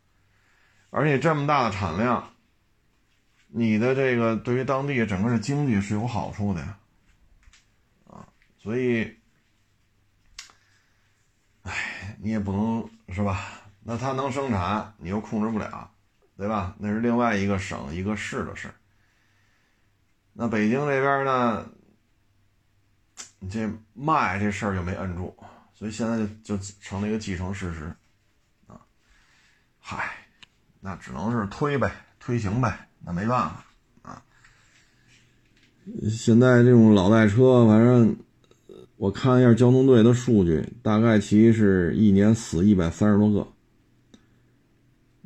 [0.89, 2.32] 而且这么大的产量，
[3.49, 6.62] 你的这个对于当地整个的经济是有好处的，
[8.07, 8.26] 啊，
[8.57, 9.18] 所以，
[11.64, 13.45] 哎，你也不能是吧？
[13.84, 15.91] 那它能生产，你又控制不了，
[16.38, 16.74] 对吧？
[16.80, 18.70] 那是另外一个省一个市的事。
[20.32, 21.66] 那北京这边呢，
[23.39, 25.35] 你这卖这事儿就没摁住，
[25.73, 27.93] 所以现在就就成了一个既成事实，
[28.67, 28.79] 啊，
[29.79, 30.15] 嗨。
[30.81, 33.65] 那只能是推呗，推行呗，那没办法
[34.01, 34.23] 啊。
[36.09, 38.15] 现在这种老代车，反正
[38.95, 43.41] 我看一下交通队的数据，大概其是一年死一百三十多个，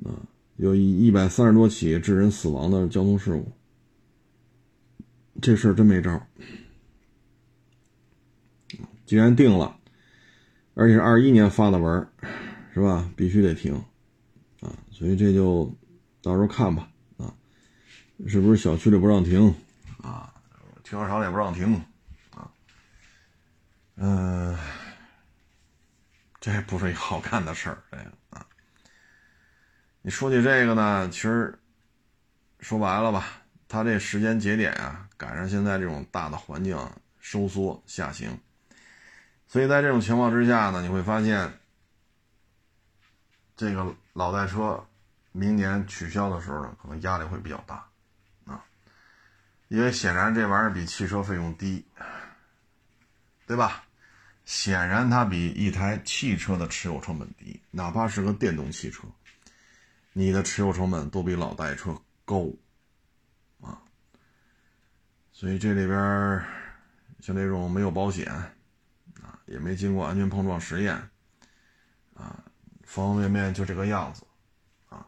[0.09, 0.18] 啊，
[0.55, 3.51] 有一百三十多起致人死亡的交通事故，
[5.39, 6.20] 这事儿真没招。
[9.06, 9.78] 既然定了，
[10.74, 12.08] 而且是二一年发的文
[12.74, 13.10] 是吧？
[13.16, 13.74] 必须得停。
[14.62, 15.70] 啊，所以这就
[16.22, 16.88] 到时候看吧，
[17.18, 17.34] 啊，
[18.28, 19.54] 是不是小区里不让停
[20.01, 20.34] 啊？
[20.84, 21.74] 停车场也不让停
[22.32, 22.49] 啊？
[23.95, 24.58] 嗯，
[26.39, 28.45] 这不是一好干的事儿，这个啊。
[30.01, 31.60] 你说起这个呢，其实
[32.60, 36.78] 说白了吧，它这时间节点啊，赶上现在这种大的环境
[37.20, 38.38] 收缩下行，
[39.54, 41.54] 所以在这种情况之下呢，你会发现
[43.56, 43.95] 这个。
[44.14, 44.84] 老代车
[45.32, 47.84] 明年取消的时候呢，可能压力会比较大
[48.45, 48.64] 啊，
[49.70, 51.84] 因为显然这玩意儿比汽车费用低，
[53.47, 53.84] 对吧？
[54.45, 59.08] 显然它比一台汽车的持有成本低，哪怕是个电动汽车，
[60.14, 62.45] 你的持有成本都比老代车高
[63.62, 63.82] 啊。
[65.32, 65.97] 所以这里边
[67.20, 68.32] 像这种没有保险，
[69.54, 70.95] 也没经过安全碰撞实验
[72.16, 72.43] 啊。
[72.84, 74.26] 方方面面就这个样子，
[74.89, 75.06] 啊，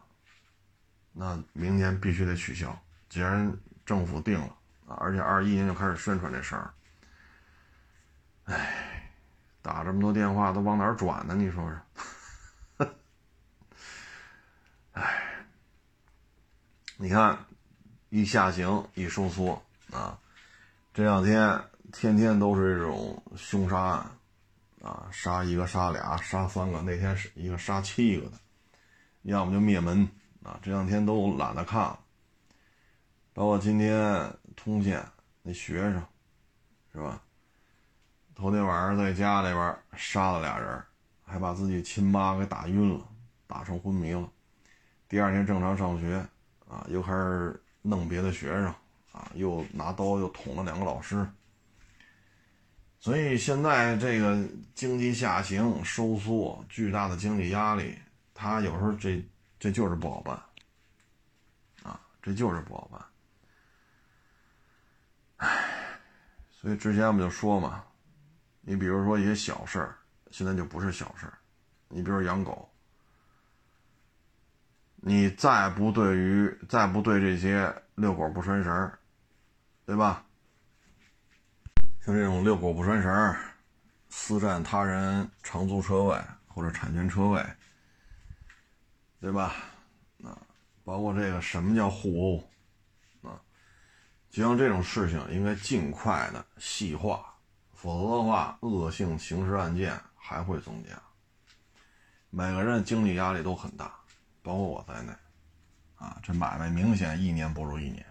[1.12, 2.76] 那明年必须得取消。
[3.08, 3.52] 既然
[3.84, 6.72] 政府定了啊，而且二一年就开始宣传这事儿，
[8.44, 9.12] 哎，
[9.62, 11.34] 打这么多电话都往哪儿转呢？
[11.36, 11.62] 你说
[12.76, 12.86] 说，
[14.92, 15.46] 哎，
[16.96, 17.38] 你看
[18.08, 20.18] 一下行一收缩啊，
[20.92, 24.10] 这两天天天都是这种凶杀案。
[24.86, 26.80] 啊，杀一个，杀俩，杀三个。
[26.80, 28.38] 那天是一个杀七个的，
[29.22, 30.08] 要么就灭门
[30.44, 30.60] 啊。
[30.62, 31.98] 这两天都懒得看了。
[33.34, 35.04] 包括今天通县
[35.42, 36.00] 那学生，
[36.92, 37.20] 是吧？
[38.36, 40.80] 头天晚上在家里边杀了俩人，
[41.24, 43.04] 还把自己亲妈给打晕了，
[43.48, 44.30] 打成昏迷了。
[45.08, 46.24] 第二天正常上学
[46.68, 48.66] 啊，又开始弄别的学生
[49.10, 51.26] 啊，又拿刀又捅了两个老师。
[53.06, 54.36] 所以现在这个
[54.74, 57.96] 经济下行、收缩、巨大的经济压力，
[58.34, 59.24] 他有时候这
[59.60, 60.36] 这就是不好办，
[61.84, 63.00] 啊，这就是不好办。
[65.36, 66.00] 唉，
[66.50, 67.84] 所以之前我们就说嘛，
[68.60, 69.96] 你比如说一些小事儿，
[70.32, 71.38] 现在就不是小事儿。
[71.88, 72.68] 你比如养狗，
[74.96, 78.98] 你再不对于再不对这些遛狗不拴绳儿
[79.84, 80.25] 对吧？
[82.06, 83.36] 像这种遛狗不拴绳
[84.08, 87.44] 私占他人长租车位或者产权车位，
[89.20, 89.56] 对吧？
[90.22, 90.38] 啊，
[90.84, 92.38] 包括这个什么叫互
[93.22, 93.34] 殴啊？
[94.30, 97.26] 就像这种事情应该尽快的细化，
[97.74, 100.90] 否则的话，恶性刑事案件还会增加。
[102.30, 103.92] 每个人经济压力都很大，
[104.44, 105.12] 包括我在内，
[105.96, 108.06] 啊，这买卖明显一年不如一年。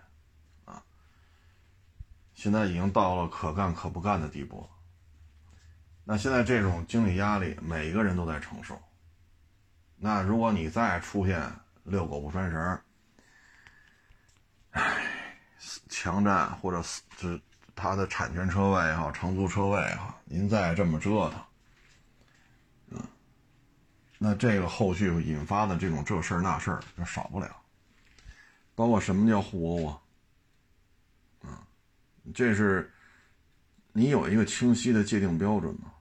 [2.36, 4.70] 现在已经到了可干可不干的地步。
[6.04, 8.80] 那现在这种经济压力，每一个人都在承受。
[9.96, 11.52] 那如果你再出现
[11.84, 12.80] 遛狗不拴绳，
[14.72, 15.02] 唉，
[15.90, 17.42] 强占或者是
[17.74, 21.42] 他的产权车位也好，长租车位也好，您再这么折腾，
[22.92, 23.02] 嗯，
[24.20, 27.50] 那这个后续引发的这种这事儿那事儿就少不了。
[28.76, 30.02] 包括什么叫互殴啊？
[32.34, 32.92] 这是
[33.94, 35.92] 你有一个清晰的界定标准吗？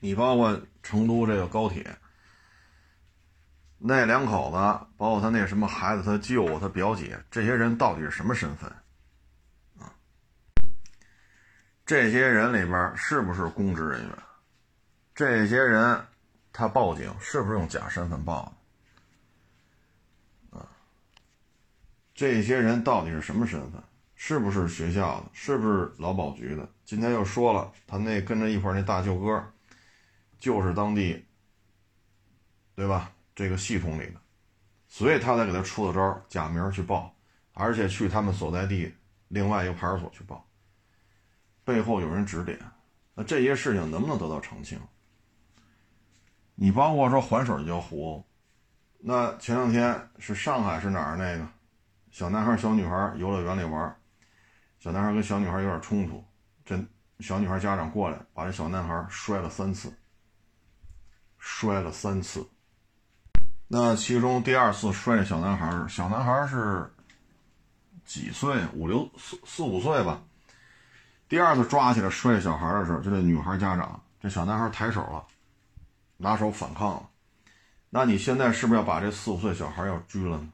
[0.00, 1.96] 你包括成都这个高铁，
[3.78, 4.56] 那两口子，
[4.98, 8.70] 包括他那什么孩子，他舅、他表姐，这些人到底是什么身份？
[9.78, 9.94] 啊，
[11.86, 14.18] 这些人里边是不是公职人员？
[15.14, 16.06] 这些人
[16.52, 18.63] 他报警是不是用假身份报的？
[22.14, 23.82] 这些人到底是什么身份？
[24.14, 25.26] 是不是学校的？
[25.32, 26.66] 是不是劳保局的？
[26.84, 29.44] 今天又说了，他那跟着一块那大舅哥，
[30.38, 31.24] 就是当地，
[32.76, 33.10] 对吧？
[33.34, 34.20] 这个系统里的，
[34.86, 37.12] 所以他才给他出的招，假名去报，
[37.52, 38.94] 而且去他们所在地
[39.26, 40.48] 另外一个派出所去报。
[41.64, 42.56] 背后有人指点，
[43.14, 44.78] 那这些事情能不能得到澄清？
[46.54, 48.24] 你包括说还手就叫互殴，
[49.00, 51.48] 那前两天是上海是哪儿那个
[52.14, 53.96] 小男孩小女孩游乐园里玩，
[54.78, 56.24] 小男孩跟小女孩有点冲突，
[56.64, 56.78] 这
[57.18, 59.92] 小女孩家长过来把这小男孩摔了三次，
[61.40, 62.46] 摔了三次。
[63.66, 66.88] 那其中第二次摔这小男孩，小男孩是
[68.04, 68.64] 几岁？
[68.74, 70.22] 五六四四五岁吧。
[71.28, 75.26] 第二次抓起来摔小孩的时候，就这女孩家长，这小男孩抬手了，
[76.18, 77.08] 拿手反抗了。
[77.90, 80.48] 那你现在是不是要把这四五岁小孩要拘了呢？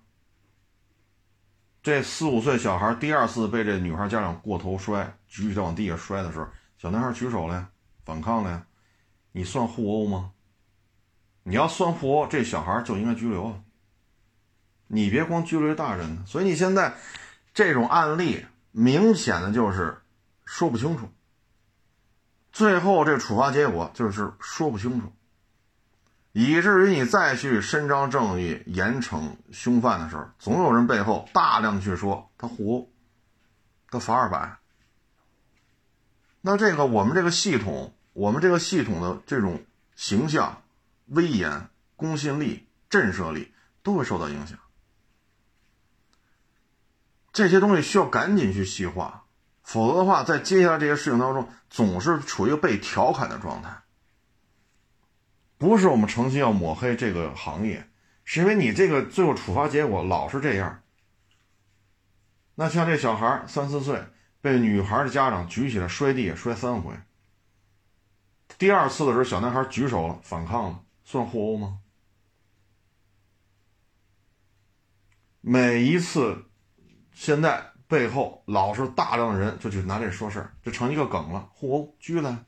[1.82, 6.46] 这四五岁小孩第二次被这女孩家长过头摔，举起来往地下摔的时候，
[6.78, 7.68] 小男孩举手了呀，
[8.04, 8.66] 反抗了呀，
[9.32, 10.32] 你算互殴吗？
[11.42, 13.60] 你要算互殴，这小孩就应该拘留啊。
[14.86, 16.26] 你别光拘留大人。
[16.26, 16.94] 所以你现在
[17.54, 19.96] 这种案例，明显的就是。
[20.52, 21.08] 说不清楚，
[22.50, 25.12] 最后这处罚结果就是说不清楚，
[26.32, 32.92] 以至于你再去伸张正义、严惩凶犯的时候，总有人背后大量去说他胡，
[33.90, 34.58] 他罚二百。
[36.40, 39.62] 那这个我们这个系统，我们这个系统的这种
[39.96, 40.62] 形象、
[41.06, 43.52] 威严、公信力、震慑力
[43.82, 44.58] 都会受到影响。
[47.32, 49.24] 这些东西需要赶紧去细化。
[49.62, 53.82] 否则的话，在接下来这些事情当中，总是处于被调侃的状态。
[55.60, 57.86] 不是我们诚心要抹黑这个行业，
[58.24, 60.82] 是因为你这个最后处罚结果老是这样。
[62.54, 64.02] 那像这小孩三四岁，
[64.40, 66.94] 被女孩的家长举起来摔地摔三回。
[68.56, 71.80] 第二次的时候，小男孩举手了，反抗了，算互殴吗？
[75.42, 76.46] 每一次，
[77.12, 77.68] 现在。
[77.90, 81.50] 背后老是大量的人就去拿这说事儿，就成一个梗了。
[81.52, 82.46] 互殴，拘了。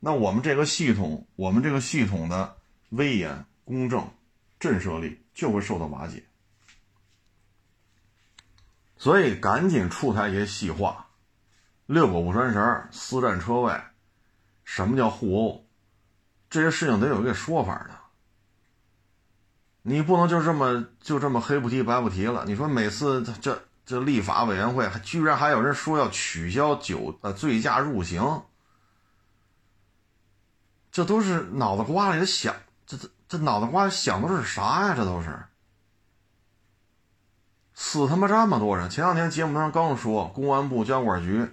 [0.00, 2.56] 那我们这个系统，我们这个系统的
[2.90, 4.08] 威严、公正、
[4.60, 6.24] 震慑力就会受到瓦解。
[8.96, 11.08] 所以赶紧出台一些细化，
[11.86, 13.80] 遛狗不拴绳、私占车位，
[14.64, 15.64] 什么叫互殴？
[16.50, 17.98] 这些事情得有一个说法的。
[19.82, 22.44] 你不能就这么就这么黑不提白不提了。
[22.46, 23.62] 你说每次这。
[23.88, 28.42] 这立法委员会居然还有人说要取消酒呃醉驾入刑，
[30.98, 34.96] 这都是脑子瓜里的想，这这这脑子瓜里想的是啥呀？
[34.96, 35.44] 这都是
[37.72, 38.90] 死他妈这么多人！
[38.90, 41.48] 前两天节目上刚说，公安部交管局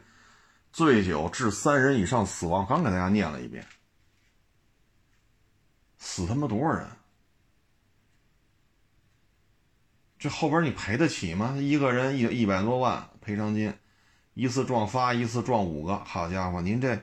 [0.72, 3.64] 醉酒致三人以上死亡，刚给大家念了一遍，
[6.00, 6.88] 死他妈多少人？
[10.18, 11.56] 这后边你赔得起吗？
[11.60, 13.72] 一个人一一百多万赔偿金，
[14.34, 17.00] 一次撞仨，一次撞五个，好家伙，您这，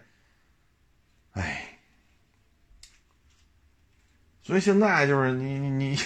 [1.34, 1.71] 哎，
[4.42, 5.96] 所以现在就是你你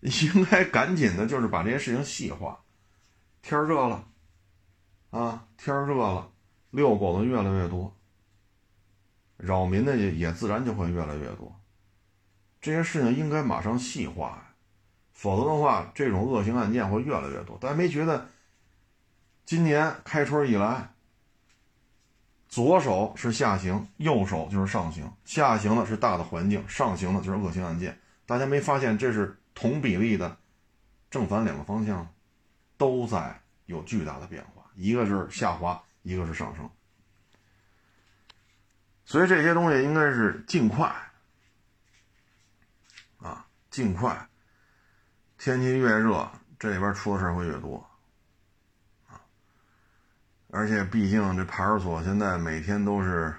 [0.00, 2.60] 你应该赶紧的，就是把这些事情细化。
[3.42, 4.06] 天热了，
[5.10, 6.30] 啊，天热了，
[6.70, 7.94] 遛狗的越来越多，
[9.36, 11.60] 扰民的也也自然就会越来越多。
[12.60, 14.40] 这些事情应该马上细化。
[15.12, 17.56] 否则的话，这种恶性案件会越来越多。
[17.58, 18.26] 大家没觉得，
[19.44, 20.93] 今年开春以来，
[22.54, 25.12] 左手是下行，右手就是上行。
[25.24, 27.98] 下行的是大的环境，上行的就是恶性案件。
[28.26, 30.36] 大家没发现这是同比例的
[31.10, 32.08] 正反两个方向，
[32.76, 36.70] 都在有巨大的变化，一个是下滑，一个是上升。
[39.04, 40.86] 所以这些东西应该是尽快
[43.18, 44.28] 啊，尽快。
[45.38, 47.84] 天气越热，这里边出的事会越多，
[50.56, 53.34] 而且毕竟这派出所现在每天都是，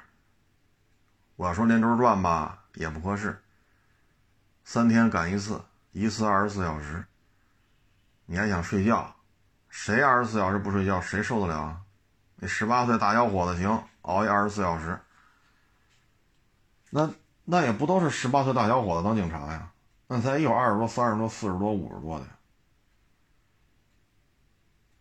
[1.38, 3.42] 我要说连轴转吧也不合适，
[4.66, 5.62] 三天赶一次，
[5.94, 7.06] 一次二十四小时，
[8.26, 9.16] 你还想睡觉？
[9.70, 11.82] 谁二十四小时不睡觉，谁受得了啊？
[12.36, 15.00] 那十八岁大小伙子行，熬夜二十四小时，
[16.90, 17.10] 那
[17.46, 19.72] 那也不都是十八岁大小伙子当警察呀？
[20.08, 22.26] 那才有二十多、三十多、四十多、五十多的，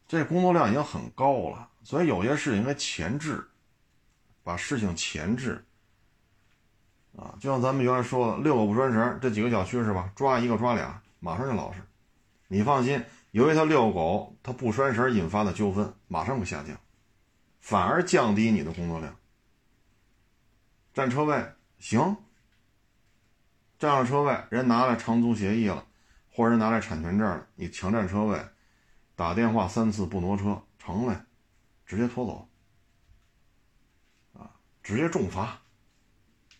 [0.07, 1.71] 这工作量已经很高了。
[1.85, 3.47] 所以有些事情应该前置，
[4.43, 5.65] 把事情前置。
[7.17, 10.11] 啊，就像咱们原来说的，六个不拴绳，这几个小区是吧？
[10.17, 11.81] 抓一个抓俩，马上就老实。
[12.49, 16.77] 你放心，由于他遛狗，他不拴绳引发的纠纷马上会下降，
[17.61, 19.15] 反而降低你的工作量。
[20.93, 22.17] 占车位行，
[23.79, 25.87] 占了车位，人拿来长租协议了，
[26.33, 28.41] 或者人拿来产权证了，你强占车位，
[29.15, 31.27] 打电话三次不挪车，成了，
[31.95, 32.49] 直接拖走，
[34.33, 34.51] 啊，
[34.83, 35.61] 直接重罚。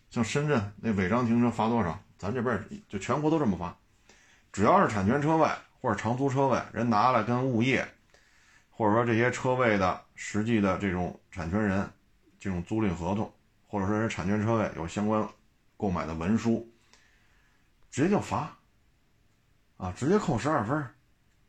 [0.09, 1.99] 像深圳那违章停车罚多少？
[2.17, 3.77] 咱这边就全国都这么罚，
[4.53, 5.49] 只要是产权车位
[5.81, 7.85] 或者长租车位，人拿来跟物业，
[8.69, 11.91] 或者说这些车位的实际的这种产权人，
[12.39, 13.29] 这种租赁合同。
[13.67, 15.27] 或者说是产权车位有相关
[15.75, 16.71] 购买的文书，
[17.91, 18.57] 直接就罚，
[19.75, 20.87] 啊，直接扣十二分，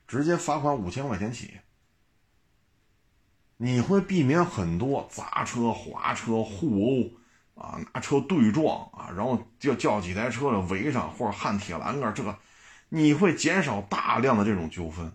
[0.09, 1.61] 直接罚款五千块钱起。
[3.59, 12.39] 你会避免很多砸车、划车、互殴，啊，拿车对撞啊，然后叫叫几台车围上或者焊铁栏杆，这个
[12.91, 15.11] 你会减少大量的这种纠纷。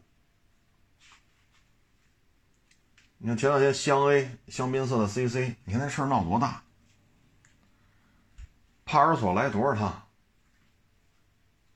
[3.19, 6.63] 你看前两天湘 A 香槟色的 CC，你看那事儿闹多大。
[8.83, 10.07] 派出所来多少趟？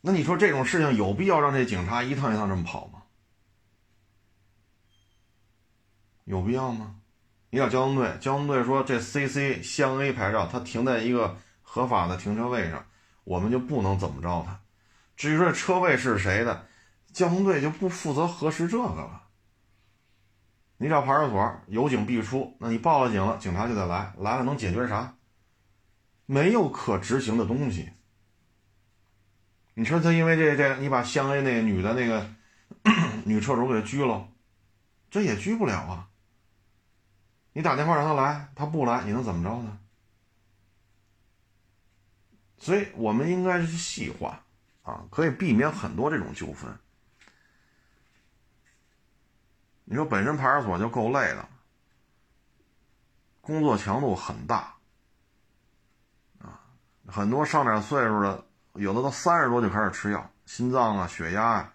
[0.01, 2.94] 那你说这种事情有必要让这警察一趟一趟这么跑吗？
[6.25, 6.95] 有必要吗？
[7.51, 12.85] 你找交通队，交通队说这 CC 湘 A 牌照，它停在一个合法的停车位上，
[13.23, 14.59] 我们就不能怎么着它。
[15.15, 16.67] 至于说车位是谁的，
[17.13, 19.21] 交通队就不负责核实这个了。
[20.77, 25.15] 你找派出所，有警必出，那你报了警了，警察就得来，来了能解决啥？
[26.25, 27.91] 没有可执行的东西。
[29.75, 32.29] 你说他因为这这，你把湘 A 那个女的那个
[33.23, 34.27] 女车主给拘了，
[35.09, 36.09] 这也拘不了啊。
[37.57, 39.79] 你打电话让他来，他不来，你能怎么着呢？
[42.57, 44.43] 所以我们应该是细化
[44.83, 46.77] 啊，可以避免很多这种纠纷。
[49.85, 51.47] 你说本身派出所就够累的，
[53.39, 54.75] 工作强度很大
[56.39, 56.59] 啊。
[57.07, 61.73] 很多上点岁数的，有的都三十多就开始吃药，心脏啊、血压啊，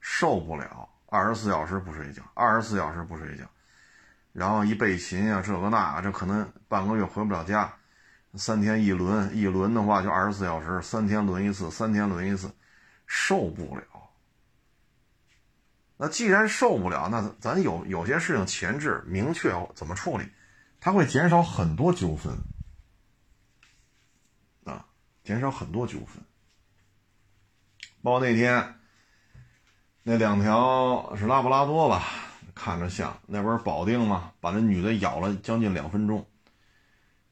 [0.00, 3.44] 受不了，二十四小时不睡觉，二十四小时不睡觉，
[4.32, 7.72] 然后一备勤啊，这个那，这可能半个月回不了家，
[8.34, 12.50] 三天一轮，一轮的话就二十四小时，三天轮一次，三天轮一次，
[13.06, 13.84] 受不了。
[15.96, 20.24] 那既然受不了，那咱有有些事情前置明确怎么处理，
[20.80, 22.34] 它会减少很多纠纷
[24.64, 24.86] 啊。
[25.22, 26.24] 减少很多纠纷，
[28.02, 28.80] 包括那天
[30.02, 32.02] 那两条是拉布拉多吧，
[32.62, 36.26] 看着像那不是保定嘛，把那女的咬了将近两分钟。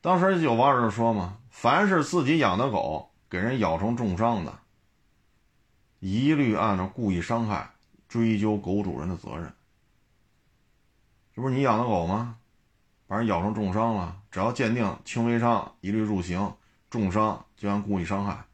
[0.01, 4.59] 当时有网友就说嘛，凡是自己养的狗给人咬成重伤的，
[5.99, 7.69] 一律按照故意伤害
[8.09, 9.53] 追究狗主人的责任。
[11.35, 12.39] 这不是你养的狗吗？
[13.07, 16.55] 把人咬成重伤了，只要鉴定轻微伤，一律入刑。
[16.89, 18.47] 重伤就按故意伤害，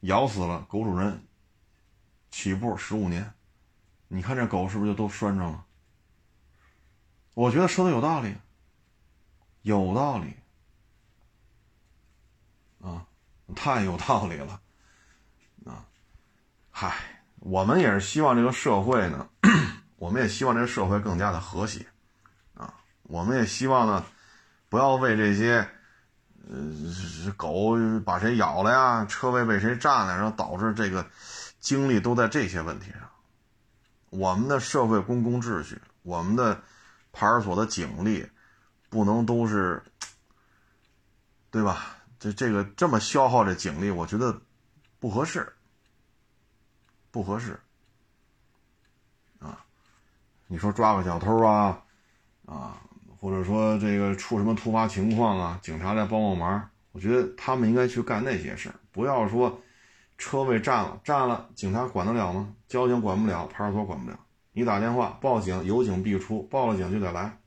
[0.00, 1.22] 咬死了狗主人，
[2.30, 3.32] 起步十五年，
[4.08, 5.64] 你看这狗是不是就都拴上了？
[7.34, 8.34] 我觉得说的有道理，
[9.62, 10.34] 有道理，
[12.80, 13.06] 啊，
[13.54, 14.60] 太有道理了，
[15.64, 15.84] 啊，
[16.70, 16.94] 嗨，
[17.38, 19.28] 我们也是希望这个社会呢，
[19.96, 21.86] 我们也希望这个社会更加的和谐，
[22.54, 22.74] 啊，
[23.04, 24.04] 我们也希望呢，
[24.68, 25.68] 不要为这些。
[26.52, 29.04] 呃，狗把谁咬了呀？
[29.04, 30.16] 车位被谁占了？
[30.16, 31.08] 然后导致这个
[31.60, 33.08] 精力都在这些问题上。
[34.08, 36.60] 我们的社会公共秩序，我们的
[37.12, 38.26] 派出所的警力，
[38.88, 39.82] 不能都是，
[41.50, 41.96] 对吧？
[42.18, 44.40] 这这个这么消耗这警力，我觉得
[44.98, 45.50] 不合适，
[47.10, 47.58] 不合适。
[49.38, 49.64] 啊，
[50.46, 51.82] 你说抓个小偷啊，
[52.46, 52.76] 啊？
[53.18, 56.70] 或者说这个出什么突发情况啊，警察来帮帮忙。
[56.92, 59.60] 我觉得他们应该去干那些事，不要说
[60.18, 62.54] 车位占了占了，警察管得了吗？
[62.66, 64.18] 交警管不了，派出所管不了。
[64.52, 67.38] 你打电话报警，有警必出，报了警就得来。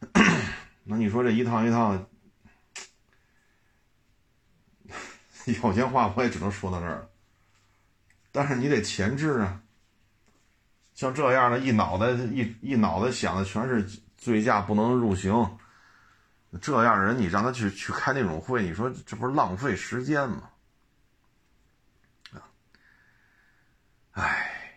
[0.84, 2.06] 那你说这一趟一趟，
[5.46, 7.10] 有些话我也只能说到这儿了。
[8.32, 9.62] 但是你得前置啊，
[10.94, 14.00] 像这样的一脑袋一一脑袋想的全是。
[14.20, 15.32] 醉驾不能入刑，
[16.60, 20.50] 这样人你让他去去开那种会，你说这不是浪费时间吗？
[22.32, 22.44] 啊，
[24.10, 24.74] 唉，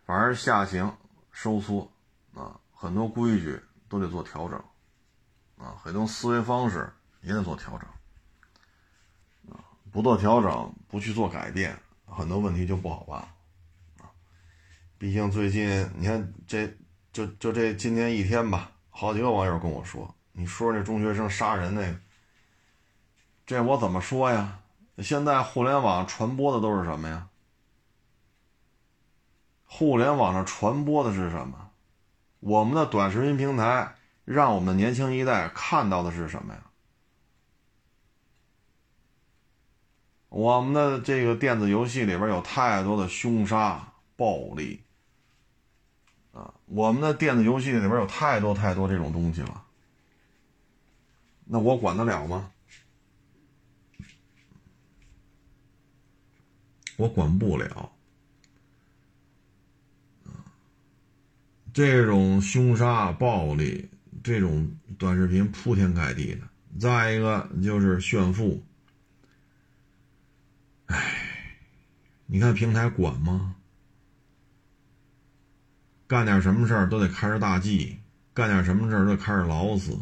[0.11, 0.93] 反而下行
[1.31, 1.89] 收缩
[2.33, 3.57] 啊，很多规矩
[3.87, 4.61] 都得做调整
[5.57, 6.91] 啊，很多思维方式
[7.21, 7.89] 也得做调整
[9.49, 13.21] 啊，不做调整，不去做改变很多问题就不好办
[14.01, 14.11] 啊。
[14.97, 16.67] 毕竟最近你看这
[17.13, 21.97] 就就这今天一天吧，好几个网友跟我说，你说这中学生杀人那个，
[23.45, 24.59] 这我怎么说呀？
[24.97, 27.29] 现在互联网传播的都是什么呀？
[29.73, 31.71] 互联网上传播的是什么？
[32.41, 33.95] 我们的短视频平台
[34.25, 36.61] 让我们的年轻一代看到的是什么呀？
[40.27, 44.83] 我们的这个电子游戏里边有太多的凶杀、暴力
[46.33, 46.53] 啊！
[46.65, 49.63] 我们的电子游戏里边有太多太多这种东西了，
[51.45, 52.51] 那我管得了吗？
[56.97, 57.90] 我管不了。
[61.73, 63.89] 这种凶杀、暴力，
[64.23, 66.41] 这种短视频铺天盖地的。
[66.79, 68.63] 再一个就是炫富，
[70.85, 70.97] 哎，
[72.25, 73.55] 你看平台管吗？
[76.07, 77.99] 干点什么事儿都得开着大 G，
[78.33, 79.97] 干点什么事儿都得开着劳斯，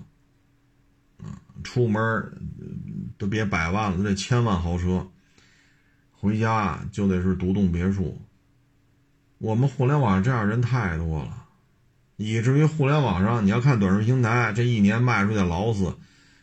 [1.63, 5.07] 出门都别百万了，都得千万豪车，
[6.11, 8.20] 回家就得是独栋别墅。
[9.38, 11.39] 我们互联网这样人太多了。
[12.22, 15.95] 以至于互联网上，你要看短视频平台，这一年卖出去的劳斯，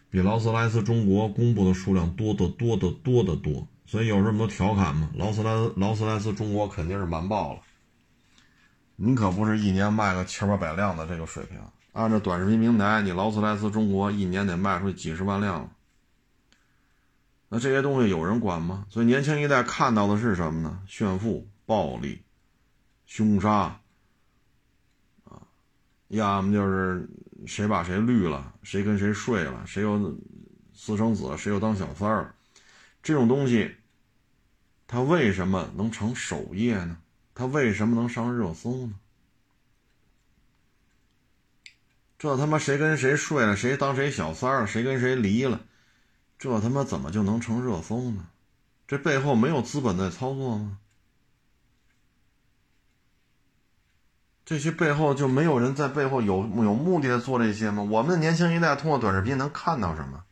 [0.09, 3.69] 比劳斯莱斯中国公布的数量多得多得多得多。
[3.85, 7.61] 所以有这么多调侃嘛，劳斯莱斯劳斯莱斯中国肯定是完爆了。
[8.97, 11.59] 你可不是一年卖个千八百辆的这个水平，
[11.93, 15.71] 按照短视频平台，你劳斯莱斯中国一年得卖出去几十万辆。
[17.51, 18.87] 那这些东西有人管吗？
[18.89, 20.81] 所以年轻一代看到的是什么呢？
[20.89, 22.23] 炫富、暴力、
[23.05, 23.79] 凶杀。
[26.09, 27.09] 要么就是
[27.47, 30.17] 谁把谁绿了，谁跟谁睡了，谁又
[30.73, 32.35] 私生子，谁又当小三儿，
[33.03, 33.75] 这种东西，
[34.87, 36.99] 他为什么能成首页呢？
[37.35, 38.95] 他为什么能上热搜呢？
[42.19, 45.61] 这他妈谁跟谁睡了，谁当谁小三儿了，谁跟谁离了，
[46.39, 48.29] 这他妈怎么就能成热搜呢？
[48.87, 50.79] 这背后没有资本在操作吗？
[54.47, 57.83] 这些背后就没有人在背后有有目的的做这些吗？
[57.83, 60.23] 我们的年轻一代通过短视频能看到什么？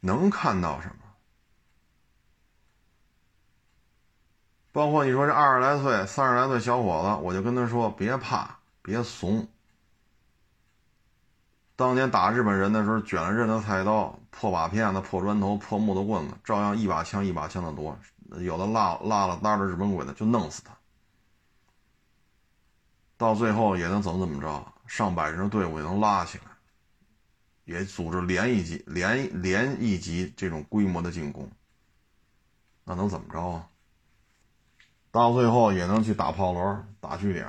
[0.00, 0.94] 能看到什么？
[4.70, 9.48] 包括你说这二十来岁、三十来岁小伙子，我就跟他说：别怕，别怂。
[11.74, 17.98] 当年打日本人的时候，卷了刃的菜刀、破瓦片子、破砖头、破木头棍子，照样一把枪一把枪的夺。
[18.40, 20.73] 有的落落了拉着日本鬼子，就弄死他。
[23.16, 26.44] 到最后也能怎么怎么着，上百人的队伍也能拉起来，
[27.64, 31.48] 也组织连一级、连连一级这种规模的进攻，
[32.84, 33.68] 那能怎么着啊？
[35.10, 37.48] 到最后也能去打炮轮、打据点，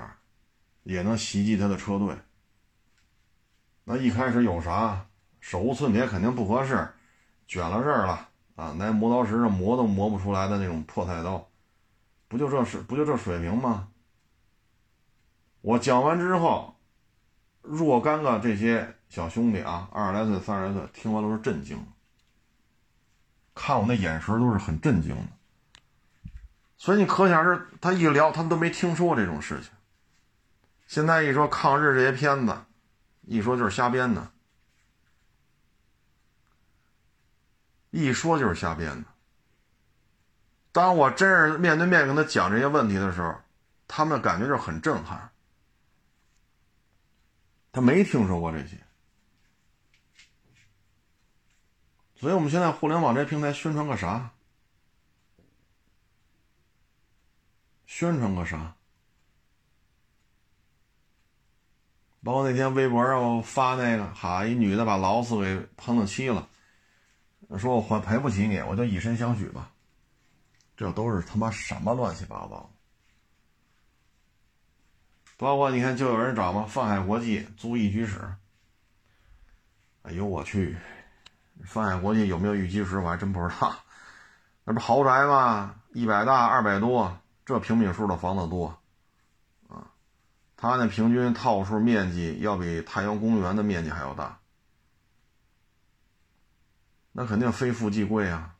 [0.83, 2.15] 也能袭击他的车队。
[3.83, 5.07] 那一开始有啥
[5.39, 6.87] 手无寸铁肯定不合适，
[7.47, 11.47] 卷了刃了啊，拿磨刀石上磨都磨不出来的那种破菜刀，
[12.27, 13.87] 不就这是不就这水平吗？
[15.65, 16.75] 我讲完之后，
[17.63, 21.83] 若干个这些小兄弟啊，二十来岁、三十来岁，听完都是震惊，
[23.55, 26.31] 看我那眼神都是很震惊的。
[26.77, 29.71] 所以你可想而知，他一聊，他们都没听说这种事情。
[30.85, 32.55] 现在一说抗日这些片子，
[33.23, 34.29] 一说就是瞎编的，
[37.89, 39.05] 一说就是瞎编的。
[40.71, 43.33] 当我真是面对面跟他讲这些问题的时候，
[43.87, 45.31] 他们感觉就是很震撼。
[47.75, 48.77] 他没听说过这些，
[52.15, 54.31] 所以我们现在互联网这平台宣传个啥？
[57.85, 58.77] 宣传个啥？
[62.23, 66.47] 包括那天微博上发那个，哈，一女的把劳斯给碰了漆了，
[67.57, 69.73] 说我还赔不起你，我就以身相许吧。
[70.77, 72.71] 这都是他妈什么乱七八糟？
[75.37, 78.19] 包括你看，就有人找嘛，泛海国际租一居室。
[80.03, 80.77] 哎呦我去，
[81.63, 83.75] 泛海国际有没有一居室我还真不知道。
[84.63, 85.75] 那不豪宅吗？
[85.93, 88.77] 一百大二百多，这平米数的房子多
[89.67, 89.91] 啊。
[90.55, 94.39] 他那平均套数面积要比太阳公园的面积还要大，
[97.11, 98.55] 那肯定非富即贵啊。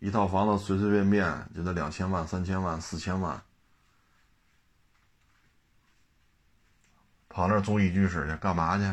[0.00, 3.42] 一套房子随随便便就得两千万、三千万、四千万。
[7.28, 8.84] 跑那儿租一居室去干嘛去？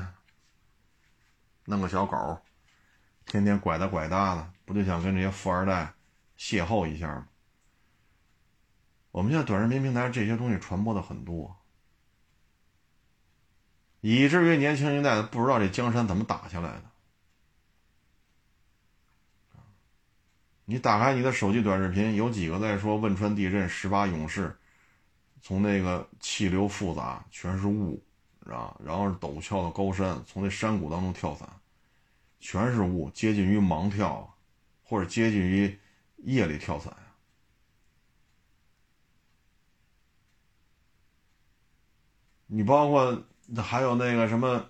[1.65, 2.39] 弄个小狗，
[3.25, 5.93] 天天拐搭拐搭的，不就想跟这些富二代
[6.37, 7.27] 邂逅一下吗？
[9.11, 11.55] 我们现在短视频平台这些东西传播的很多，
[14.01, 16.83] 以至于年轻一代的不知道这江山怎么打下来的。
[20.65, 24.55] 你打开你的手机短视频，有几个在说汶川地震十八勇士，
[25.41, 28.03] 从那个气流复杂，全是雾，
[28.53, 31.49] 啊，然后陡峭的高山，从那山谷当中跳伞，
[32.39, 34.35] 全是雾，接近于盲跳，
[34.83, 35.79] 或者接近于
[36.17, 36.95] 夜里跳伞
[42.47, 43.23] 你包括
[43.57, 44.65] 还有那个什么，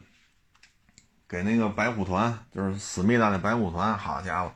[1.27, 4.55] 给那个白虎团，就是思密达那白虎团，好家伙！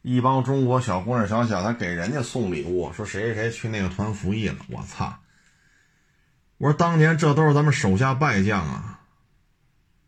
[0.00, 4.56] 一帮中国小姑娘小小子给人家送礼物，说谁谁谁去那个团服役了。
[4.70, 5.20] 我操！
[6.58, 9.00] 我说当年这都是咱们手下败将啊，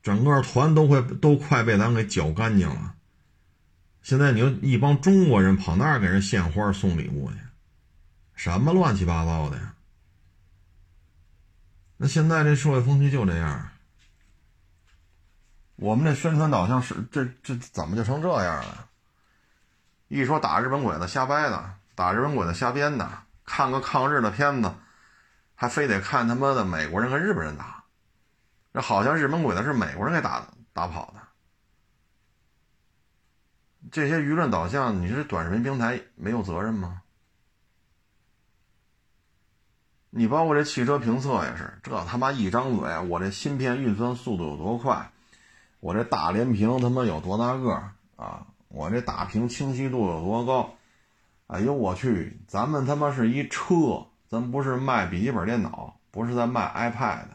[0.03, 2.95] 整个团都会都快被咱给搅干净了。
[4.03, 7.37] 现在你说一帮中国人跑那儿给人献花送礼物去，
[8.35, 9.75] 什么乱七八糟的呀？
[11.99, 13.69] 那现在这社会风气就这样，
[15.77, 18.89] 我们这宣传导向是这这怎么就成这样了？
[20.09, 23.09] 一说打日本鬼子瞎掰的，打日本鬼子瞎编的，
[23.45, 24.73] 看个抗日的片子，
[25.61, 27.85] 还非得看他妈的美国人和日本人打，
[28.73, 31.21] 这好像日本鬼子是美国人给打打跑的。
[33.93, 37.03] 这些舆论导向，你是短视频平台没有责任吗？
[40.09, 45.13] 你包括这汽车评测也是，这他妈一张嘴，我这芯片运算速度有多快，
[45.81, 47.71] 我这大连屏他妈有多大个
[48.17, 48.47] 啊？
[48.69, 50.73] 我这大屏清晰度有多高？
[51.49, 52.41] 哎呦我去！
[52.49, 57.27] 咱们他妈是一车，咱不是卖笔记本电脑，不是在卖 iPad。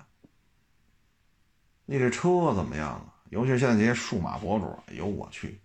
[1.86, 3.14] 你这车怎么样啊？
[3.32, 5.60] 尤其是现在这些数码博主，哎呦我去！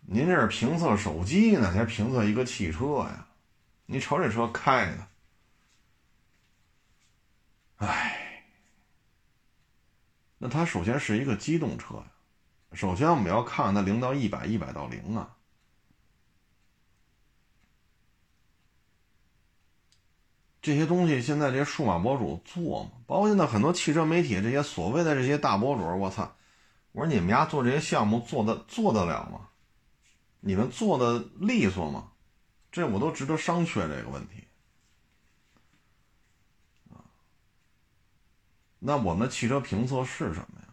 [0.00, 3.26] 您这是评测手机呢，还是评测一个汽车呀？
[3.84, 5.06] 你瞅这车开的，
[7.76, 8.44] 哎，
[10.38, 12.06] 那它首先是一个机动车呀。
[12.72, 15.36] 首先，我们要看它零到一百，一百到零啊。
[20.68, 22.90] 这些东西现在这些数码博主做吗？
[23.06, 26.30] 包括现在很多汽车媒体这些所谓的这些大博主，我操！
[26.92, 29.48] 我说你们家做这些项目做的做得了吗？
[30.40, 32.12] 你们做的利索吗？
[32.70, 34.44] 这我都值得商榷这个问题。
[38.78, 40.68] 那我们的汽车评测是什么呀？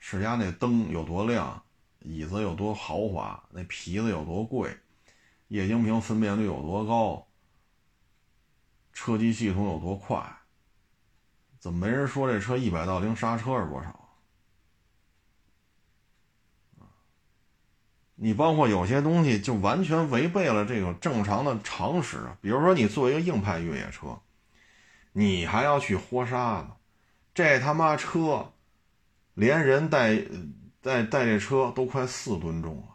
[0.00, 1.62] 是家那灯有多亮，
[2.00, 4.76] 椅子有多豪华，那皮子有多贵，
[5.46, 7.24] 液晶屏分辨率有多高，
[8.92, 10.22] 车机系统有多快？
[11.58, 13.98] 怎么没人说这车一百到零刹车是多少？
[18.14, 24.20] 你包括有些东西就完全违背了这个正常的常识，比如说你作为一个硬派越野车，
[25.12, 26.68] 你还要去活沙子，
[27.34, 28.52] 这他妈车。
[29.34, 30.14] 连人带
[30.82, 32.88] 带带这车都快四吨重了，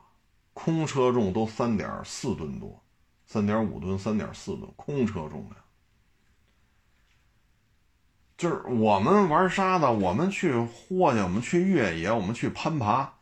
[0.53, 2.79] 空车重都三点四吨多，
[3.25, 5.55] 三点五吨、三点四吨，空车重量。
[8.37, 13.13] 就是我们玩沙子，我们去豁去，我们去越野，我们去攀爬，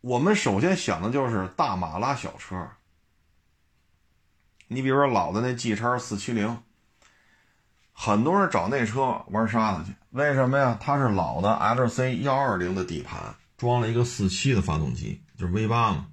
[0.00, 2.68] 我们首先想的就是大马拉小车。
[4.66, 6.58] 你比如说老的那 G 叉四七零。
[7.96, 10.76] 很多人找那车玩沙子去，为什么呀？
[10.80, 16.08] 它是老的 LC 幺二零的底盘，装了一个四七的发动机，就是 V 八嘛。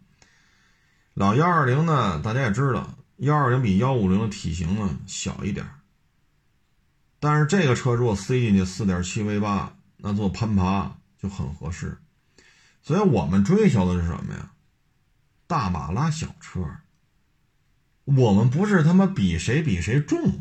[1.16, 2.88] 老幺二零呢，大家也知道，
[3.18, 5.66] 幺二零比幺五零的体型呢小一点，
[7.22, 12.00] 但是这个车如果塞进去四点七 V 八，那做攀爬就很合适。
[12.82, 14.52] 所以我们追求的是什么呀？
[15.46, 16.66] 大马拉小车。
[18.06, 20.40] 我们不是他妈比谁比谁重。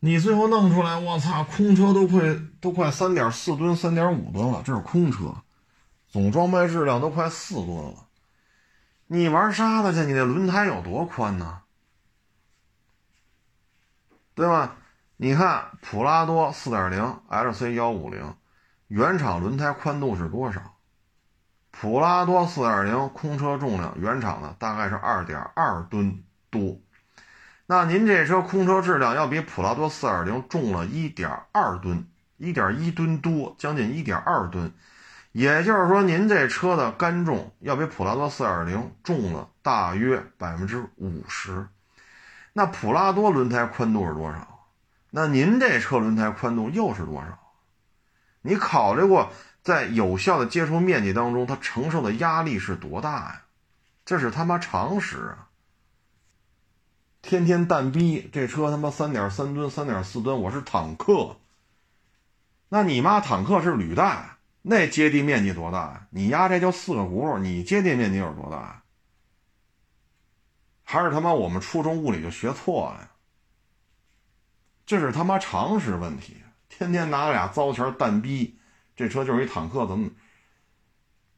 [0.00, 5.36] 你最后弄出来，我操，空车都快都快三点四吨、三点五吨了，这是空车，
[6.08, 8.08] 总装备质量都快四吨了。
[9.06, 11.60] 你玩沙子去，你那轮胎有多宽呢？
[14.34, 14.76] 对吧？
[15.16, 18.34] 你看普拉多四点零 LC 幺五零，
[18.88, 20.60] 原厂轮胎宽度是多少？
[21.70, 26.80] 普拉多四点零空车重量原厂的大概是二点二吨多。
[27.66, 32.06] 那您这车空车质量要比普拉多4.0重了一点二吨，
[32.36, 34.72] 一点一吨多，将近一点二吨，
[35.32, 41.66] 也就是说您这车的干重要比普拉多4.0重了大约百分之五十。
[42.54, 44.66] 那普拉多轮胎宽度是多少？
[45.10, 47.38] 那您这车轮胎宽度又是多少？
[48.40, 49.30] 你考虑过
[49.62, 53.42] 在有效的接触面积当中，它承受的压力是多大呀？
[54.04, 55.48] 这是他妈常识啊！
[57.22, 61.36] 天天蛋逼这车他妈三点三吨、三点四吨，我是坦克。
[62.68, 66.06] 那你妈坦克是履带，那接地面积多大呀？
[66.10, 68.83] 你丫这就四个轱辘，你接地面积有多大？
[70.84, 73.10] 还是他妈我们初中物理就学错了呀？
[74.86, 76.36] 这是他妈常识问题。
[76.68, 78.58] 天天拿俩糟钱蛋逼，
[78.94, 80.10] 这车就是一坦克，怎么？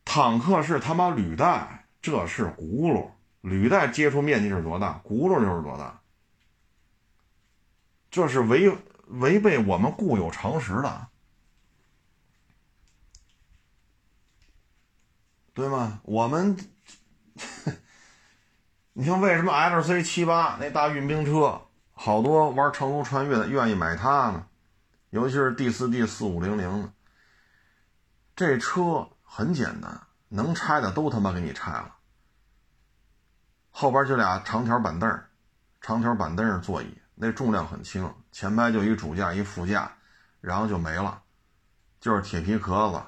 [0.04, 3.10] 坦克是他妈履带，这是轱辘。
[3.42, 6.00] 履带接触面积是多大，轱辘就是多大。
[8.10, 11.08] 这是违违背我们固有常识的，
[15.54, 16.00] 对吗？
[16.02, 16.56] 我们，
[18.98, 21.60] 你像为什么 L C 七八那大运兵车，
[21.92, 24.46] 好多玩长途穿越的愿意买它呢？
[25.10, 26.90] 尤其是 D 四 D 四五零零的，
[28.34, 30.00] 这车很简单，
[30.30, 31.94] 能拆的都他妈给你拆了。
[33.70, 35.22] 后边就俩长条板凳
[35.82, 39.92] 长条板凳座椅，那重量很轻，前排就一主驾一副驾，
[40.40, 41.20] 然后就没了，
[42.00, 43.02] 就是铁皮壳子，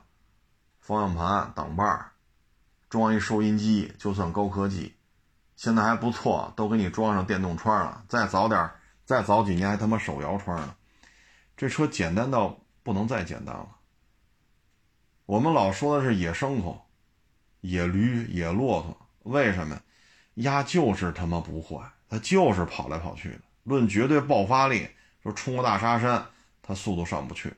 [0.81, 2.13] 方向盘、挡把
[2.91, 4.95] 装一收音机，就算高科技。
[5.59, 8.05] 现在还不错，都给你装上电动窗了。
[8.09, 8.71] 再早点
[9.05, 10.77] 再早几年还他妈手摇窗呢。
[11.57, 13.67] 这车简单到不能再简单了。
[15.27, 16.87] 我们老说的是野牲口、
[17.63, 19.77] 野驴、野骆驼，为什么？
[20.35, 23.41] 鸭就是他妈不坏，它就是跑来跑去的。
[23.65, 24.89] 论绝对爆发力，
[25.25, 26.25] 说冲个大沙山，
[26.63, 27.53] 它速度上不去，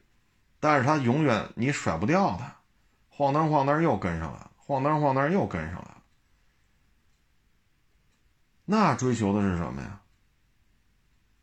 [0.59, 2.57] 但是它永远你甩不掉它，
[3.11, 5.97] 晃荡晃荡又跟上来了，晃荡晃荡又跟上来了。
[8.73, 10.01] 那追求的是什么呀？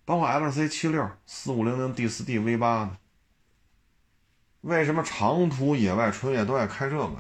[0.05, 2.97] 包括 L C 七六、四五零零 D 四 D V 八的，
[4.61, 7.17] 为什么长途野外穿越都爱开这个？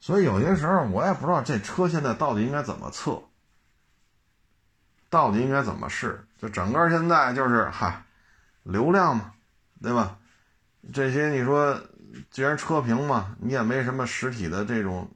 [0.00, 3.22] 所以有些时候我也不知道这车现在到底应该怎么测，
[5.10, 6.26] 到底应该怎么试？
[6.38, 8.02] 就整个现在就是嗨，
[8.62, 9.34] 流量嘛，
[9.82, 10.18] 对吧？
[10.94, 11.78] 这些你说
[12.30, 15.10] 既然车评嘛，你也没什么实体的这种，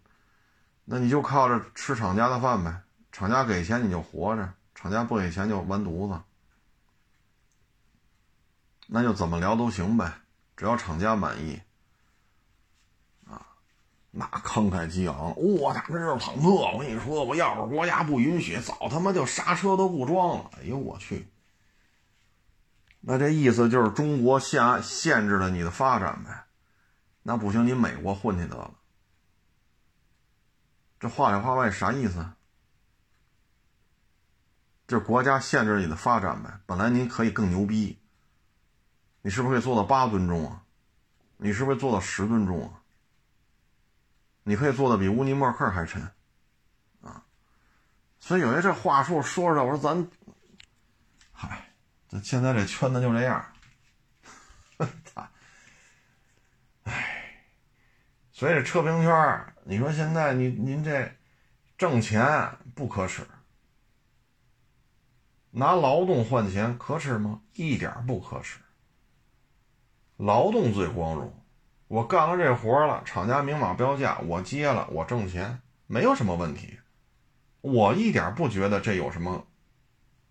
[0.92, 2.82] 那你就靠着吃厂家的饭呗。
[3.12, 6.20] 厂家给钱你就活着，厂家不给钱就完犊子。
[8.88, 10.12] 那就怎么聊都行呗，
[10.54, 11.58] 只要厂家满意。
[13.24, 13.40] 啊
[14.10, 16.50] 那慷慨激昂，我操，这是坦克！
[16.50, 20.50] 我跟你说，我要是国家不允许，早他妈就刹车都不装了。
[20.58, 21.26] 哎呦我去！
[23.00, 26.44] 那这意思就是中国限限制了你的发展呗？
[27.22, 28.74] 那不行，你美国混去得了。
[31.02, 32.24] 这话里话外啥意思？
[34.86, 36.60] 就国家限制你的发展呗？
[36.64, 37.98] 本来你可以更牛逼，
[39.22, 40.62] 你是不是可以做到八吨重啊？
[41.38, 42.78] 你是不是做到十吨重啊？
[44.44, 46.08] 你可以做的比乌尼莫克还沉，
[47.00, 47.24] 啊，
[48.20, 50.08] 所以有些这话术说出来，我说咱，
[51.32, 51.74] 嗨，
[52.08, 53.44] 这现在这圈子就这样，
[56.84, 57.34] 唉，
[58.42, 61.12] 所以这车评圈，你说现在你您这
[61.78, 62.26] 挣钱
[62.74, 63.22] 不可耻，
[65.52, 67.40] 拿劳动换钱可耻吗？
[67.52, 68.58] 一点不可耻，
[70.16, 71.32] 劳动最光荣。
[71.86, 76.80] 我干了这活了，厂家明码标价，我接了，我挣钱，没有什么问题，
[77.60, 79.46] 我一点不觉得这有什么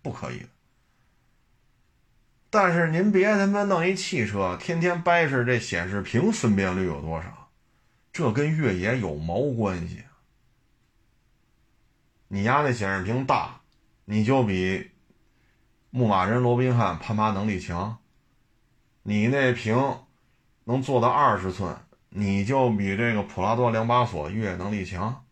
[0.01, 0.45] 不可以。
[2.49, 7.40] 但是您别他妈弄一汽车，天天掰扯这显示屏分辨率有多少，
[8.13, 10.03] 这跟越野有毛关系？
[12.27, 13.61] 你家那显示屏大，
[14.05, 14.91] 你就比
[15.89, 17.97] 牧马人罗宾汉攀爬能力强，
[19.03, 19.75] 你那屏。
[20.63, 21.75] 能做到二十寸，
[22.09, 25.25] 你就比这个普拉多两把锁越野能力强。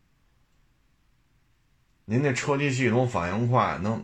[2.06, 4.04] 您那车机系统反应快，能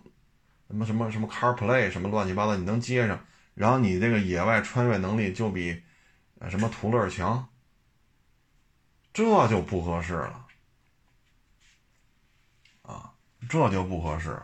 [0.67, 3.25] 什么什么什么 CarPlay 什么乱七八糟，你能接上。
[3.55, 5.81] 然后你这个野外穿越能力就比
[6.47, 7.49] 什么途乐强，
[9.15, 10.45] 这就不合适了
[12.81, 13.13] 啊，
[13.47, 14.43] 这就不合适。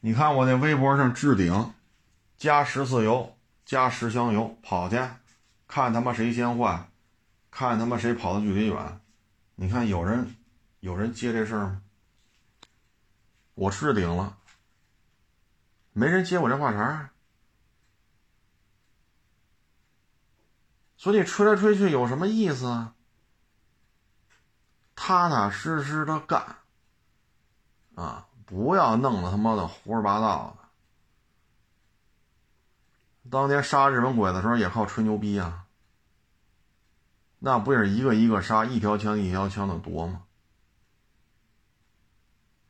[0.00, 1.74] 你看我那微博上置顶，
[2.38, 4.98] 加十次油，加十箱油跑去。
[5.68, 6.88] 看他妈谁先坏，
[7.50, 9.00] 看他妈谁跑的距离远。
[9.56, 10.34] 你看有人
[10.80, 11.82] 有人接这事儿吗？
[13.52, 14.38] 我置顶了，
[15.92, 17.10] 没人接我这话茬
[20.96, 22.94] 所以吹来吹去有什么意思啊？
[25.04, 26.58] 踏踏实实的干
[27.96, 28.28] 啊！
[28.46, 30.62] 不要弄得他妈的胡说八道的
[33.28, 35.64] 当年杀日本鬼子的时候也靠吹牛逼啊，
[37.40, 40.22] 那不也是一个一个杀，一条枪一条枪的夺吗？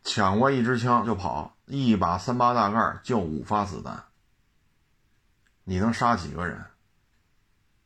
[0.03, 4.05] 抢过一支枪就跑，一把三八大盖就五发子弹，
[5.65, 6.65] 你能杀几个人？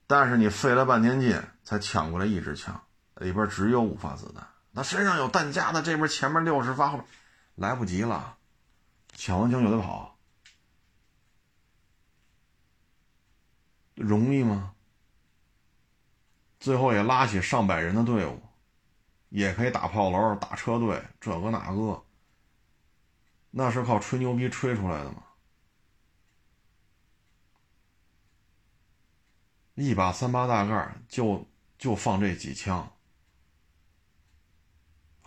[0.07, 2.86] 但是你费了半天劲才抢过来一支枪，
[3.17, 7.05] 里边只有五发子弹，那身上有弹夹的这边前面六十发，
[7.55, 8.37] 来不及了，
[9.15, 10.19] 抢完枪就得跑，
[13.95, 14.75] 容易吗？
[16.59, 18.43] 最后也拉起上百人的队伍，
[19.29, 22.03] 也可以打炮楼、打车队，这个那个。
[23.51, 25.23] 那是靠吹牛逼吹出来的吗？
[29.75, 31.47] 一把三八大盖就
[31.79, 32.91] 就放这几枪，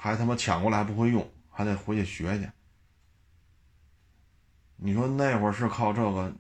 [0.02, 2.50] 还他妈抢过来还不会用，还得回去学去。
[4.78, 6.34] 你说那会儿是靠这个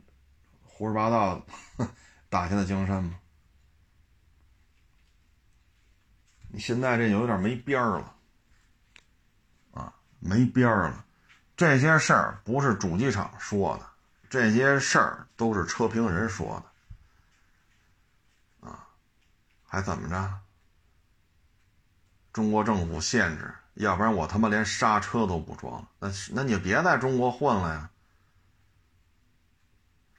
[0.63, 1.45] 胡说八道
[2.29, 3.19] 打下的江山吗？
[6.47, 8.15] 你现在这有点没边儿了，
[9.71, 11.05] 啊，没边儿了。
[11.57, 13.85] 这些事儿不是主机厂说的，
[14.29, 16.63] 这些事儿都是车评人说
[18.61, 18.87] 的，啊，
[19.65, 20.39] 还怎么着？
[22.31, 25.87] 中国政府限制，要不然我他妈连刹车都不装。
[25.99, 27.89] 那那你别在中国混了呀！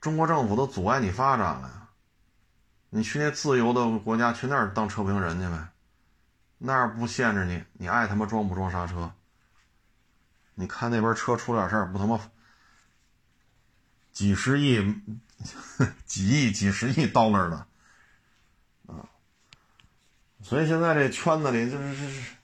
[0.00, 1.88] 中国政府都阻碍你发展了呀！
[2.88, 5.68] 你去那自由的国家，去那儿当车评人去呗，
[6.58, 9.12] 那儿不限制你，你爱他妈装不装刹车。
[10.54, 12.20] 你看那边车出点事儿，不他妈
[14.10, 15.00] 几十亿、
[16.04, 17.68] 几亿、几十亿到那儿了啊！
[20.50, 22.34] 所以现在这圈子里，就是是是，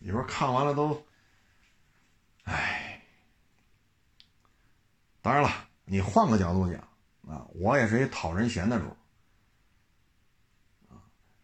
[0.00, 1.04] 有时候看完了都，
[2.44, 3.02] 唉。
[5.20, 5.50] 当然了，
[5.84, 6.80] 你换个角度讲
[7.28, 8.96] 啊，我也是一讨人嫌的主。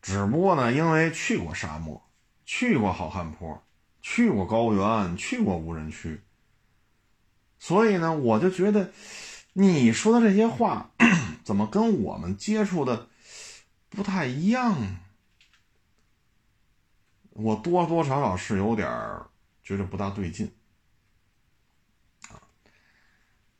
[0.00, 2.02] 只不过呢，因为去过沙漠，
[2.46, 3.62] 去过好汉坡。
[4.00, 6.22] 去过高原，去过无人区，
[7.58, 8.90] 所以呢，我就觉得
[9.52, 10.92] 你说的这些话
[11.44, 13.08] 怎么跟我们接触的
[13.90, 14.80] 不太一样？
[17.38, 19.26] 我多多少少是有点儿
[19.62, 20.50] 觉得不大对劲
[22.28, 22.40] 啊。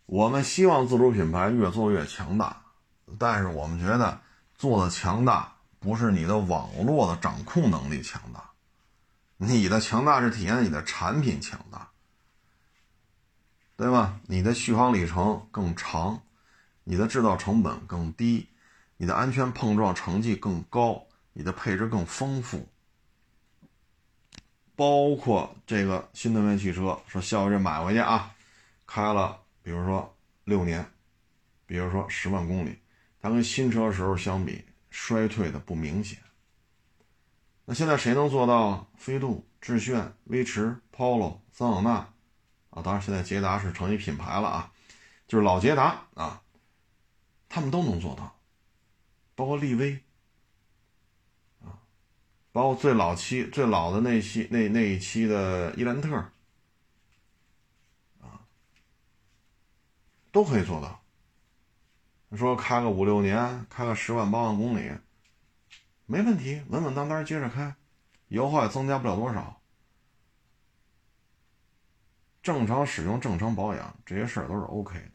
[0.06, 2.62] 我们希望自主品牌越做越强大，
[3.18, 4.18] 但是我们觉得
[4.54, 8.50] 做的强大不是你的网络的掌控能力强大。
[9.36, 11.90] 你的强大是体现你的产品强大，
[13.76, 14.18] 对吧？
[14.26, 16.22] 你的续航里程更长，
[16.84, 18.48] 你的制造成本更低，
[18.96, 22.66] 你的安全碰撞成绩更高，你的配置更丰富。
[24.76, 28.34] 包括这个新能源汽车，说肖伟这买回去啊，
[28.86, 30.86] 开了，比如说六年，
[31.64, 32.78] 比如说十万公里，
[33.20, 36.18] 它跟新车时候相比，衰退的不明显。
[37.64, 38.86] 那现在谁能做到？
[38.96, 41.90] 飞度、致炫、威驰、Polo、桑塔纳，
[42.70, 44.72] 啊，当然现在捷达是成一品牌了啊，
[45.26, 46.42] 就是老捷达啊，
[47.48, 48.36] 他们都能做到，
[49.34, 50.00] 包括力威，
[52.56, 56.16] 包括最老期、最老的那期那那一期的伊兰特，
[58.22, 58.40] 啊，
[60.32, 61.02] 都可以做到。
[62.34, 64.90] 说开个五六年，开个十万八万公里。
[66.06, 67.76] 没问题，稳稳当当接着开，
[68.28, 69.60] 油耗也增加不了多少。
[72.42, 75.10] 正常使用、正常保养，这些事儿都是 OK 的。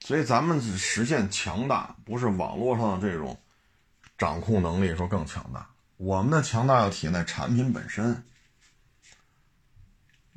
[0.00, 3.34] 所以咱们实现强大，不是网络上的这种
[4.18, 8.12] 掌控能力说更强大，我们的强大要体现在产品本身。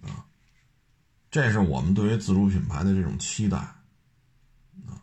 [0.04, 0.24] 啊，
[1.30, 3.58] 这是我们对于自主品牌的这种期待。
[3.58, 5.02] 啊，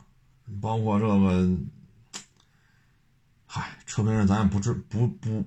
[0.62, 1.58] 包括这个。
[3.50, 5.42] 嗨，车评人咱也不知不不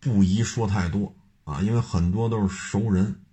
[0.00, 1.14] 不宜说太多
[1.44, 3.24] 啊，因为很多都是熟人，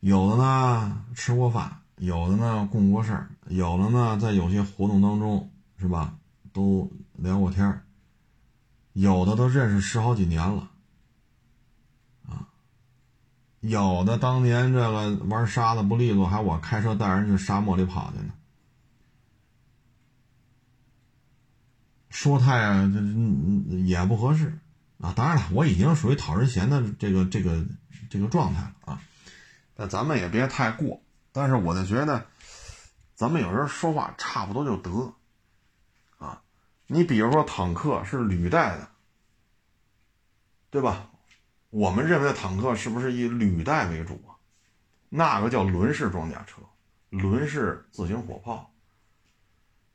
[0.00, 6.18] 有的呢吃过饭，有的呢共过事儿，有的呢在有些活动当中是吧，
[6.52, 7.84] 都聊过天儿，
[8.94, 10.70] 有的都认识十好几年了，
[12.26, 12.48] 啊，
[13.60, 18.32] 有的当年这个玩沙子不利落，还我开车带人去沙漠里跑去呢。
[22.08, 23.00] 说太啊，这
[23.80, 24.58] 也不合适
[24.98, 25.12] 啊。
[25.14, 27.64] 当然了，我已经属于讨人嫌的这个这个
[28.08, 29.02] 这个状态了啊。
[29.74, 31.00] 但咱们也别太过。
[31.32, 32.26] 但是我就觉得，
[33.14, 35.14] 咱们有人说话差不多就得。
[36.92, 38.88] 你比如说，坦克是履带的，
[40.70, 41.08] 对吧？
[41.70, 44.34] 我们认为的坦克是不是以履带为主啊？
[45.08, 46.60] 那个叫轮式装甲车，
[47.10, 48.72] 轮式自行火炮。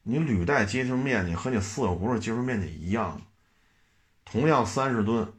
[0.04, 3.22] 你履带接触面积和你四个轱辘接触面积一样，
[4.24, 5.34] 同样三十吨，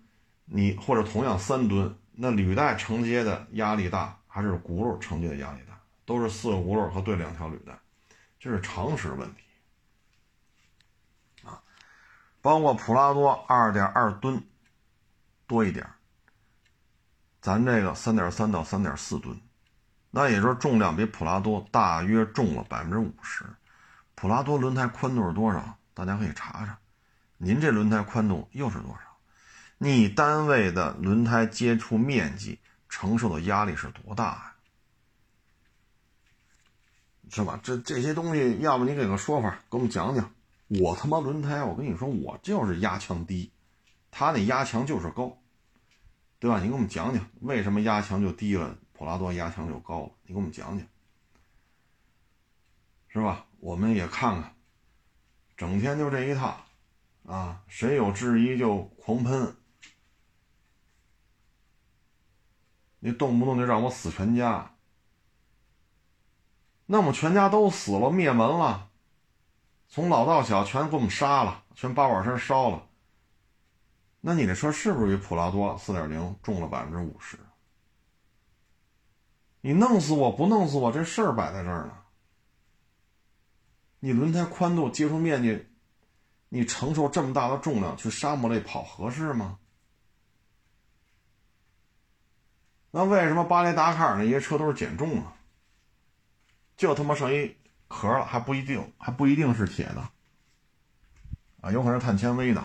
[0.45, 5.81] 你或者同样三吨，那履带承接的压力大还是轱辘承接的压力大？
[6.05, 7.79] 都是四个轱辘和对两条履带，
[8.39, 9.41] 这是常识问题
[11.45, 11.63] 啊。
[12.47, 14.41] 包括普拉多二点二吨
[15.49, 15.85] 多一点，
[17.41, 19.37] 咱这个三点三到三点四吨，
[20.13, 23.45] 那也就是重量比普拉多大约重了百分之五十。
[24.15, 25.77] 普拉多轮胎宽度是多少？
[25.93, 26.79] 大家可以查查。
[27.37, 29.01] 您这轮胎宽度又是多少？
[29.79, 34.53] 你单位的轮胎接触面积承受的压力是多大呀？
[37.29, 37.59] 是吧？
[37.61, 40.31] 这这些东西，要不你给个说法，给我们讲讲。
[40.69, 43.51] 我他妈轮胎，我跟你说，我就是压强低，
[44.11, 45.39] 他那压强就是高，
[46.39, 46.61] 对吧？
[46.61, 50.11] 你给我们讲讲，为什么压强就低了，普拉多压强就高了？
[50.25, 50.87] 你给我们讲讲，
[53.09, 53.47] 是吧？
[53.61, 54.55] 我们也看看，
[55.57, 56.65] 整天就这一套，
[57.27, 59.57] 啊，谁有质疑就狂喷，
[62.99, 64.75] 你动不动就让我死全家，
[66.87, 68.86] 那么全家都死了，灭门了，
[69.89, 72.87] 从老到小全给我们杀了，全把我身烧了，
[74.21, 77.39] 那你这车是不是比普拉多四点零重了百分之五十？
[79.61, 81.93] 你弄死我不弄死我，这事儿摆在这儿呢。
[84.01, 85.67] 你轮胎宽度、接触面积，
[86.51, 89.59] 你承受这么大的重量去沙漠里跑合适吗？
[92.91, 95.35] 那为什么巴黎达喀尔那些车都是减重啊？
[96.77, 97.57] 就他妈剩一
[97.89, 100.09] 壳了，还不一定，还不一定是铁的
[101.61, 102.63] 啊，有可能是碳纤维的，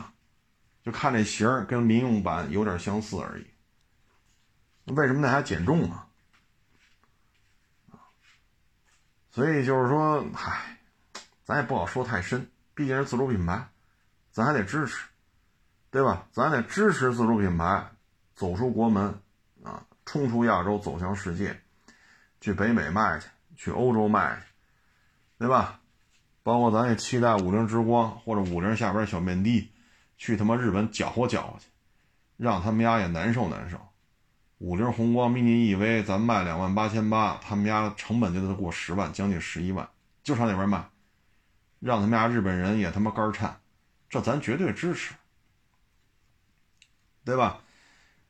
[0.83, 3.45] 就看这型儿跟民用版有点相似而已。
[4.93, 6.07] 为什么那还减重啊？
[9.29, 10.77] 所以就是说，嗨。
[11.43, 13.67] 咱也不好说太深，毕竟是自主品牌，
[14.31, 15.05] 咱还得支持，
[15.89, 16.25] 对吧？
[16.31, 17.91] 咱得支持自主品牌
[18.35, 19.19] 走出国门
[19.61, 21.61] 啊，冲出亚洲，走向世界，
[22.39, 23.27] 去北美卖去，
[23.57, 24.47] 去欧洲卖去，
[25.41, 25.79] 对吧？
[26.43, 29.71] 包括咱也期待五菱之光或者五菱下边小面的
[30.15, 31.65] 去他妈日本搅和搅和去，
[32.37, 33.79] 让他们家也难受难受。
[34.59, 39.89] 五菱宏光 mini EV 咱卖两万八千八，他们家成本就得过十万，将近十一万，
[40.23, 40.87] 就上那边卖。
[41.79, 43.59] 让他们家日本人也他妈肝颤，
[44.07, 45.15] 这咱绝对支持，
[47.25, 47.61] 对吧？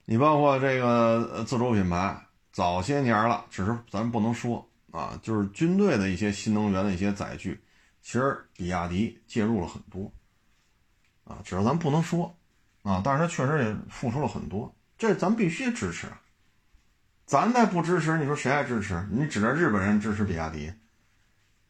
[0.06, 7.62] 你包括这个自主品牌，早些年了，只是咱不能说啊，就是军队的一些新能源的一些载具，
[8.02, 10.12] 其实比亚迪介入了很多，
[11.24, 12.38] 啊，只是咱不能说
[12.84, 16.08] 啊，但是他确实也付出了很多，这咱必须支持。
[17.26, 19.08] 咱再不支持，你说谁还支持？
[19.10, 20.74] 你指着日本人支持比亚迪，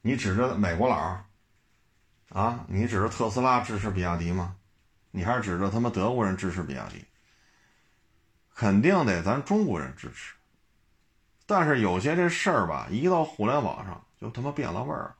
[0.01, 1.23] 你指着美国佬？
[2.29, 4.55] 啊，你指着特斯拉支持比亚迪吗？
[5.11, 7.05] 你还是指着他妈德国人支持比亚迪？
[8.55, 10.33] 肯定得咱中国人支持。
[11.51, 15.13] 但是有些这事儿吧，一到互联网上就他妈变了味儿。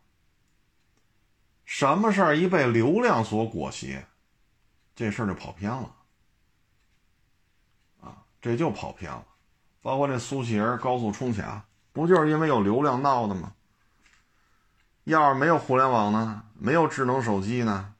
[1.66, 4.02] 什么事儿一被流量所裹挟，
[4.96, 5.94] 这事儿就跑偏了。
[8.00, 9.26] 啊，这就跑偏了。
[9.82, 13.52] 包括这苏乞儿高速冲卡，不就是因为有流量闹的吗？
[15.04, 16.44] 要是没有互联网呢？
[16.58, 17.94] 没有智能手机呢？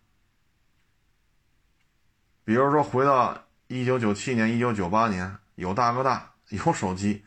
[2.46, 7.26] 比如说回到一九九七年、一九九八年，有大哥大，有手机，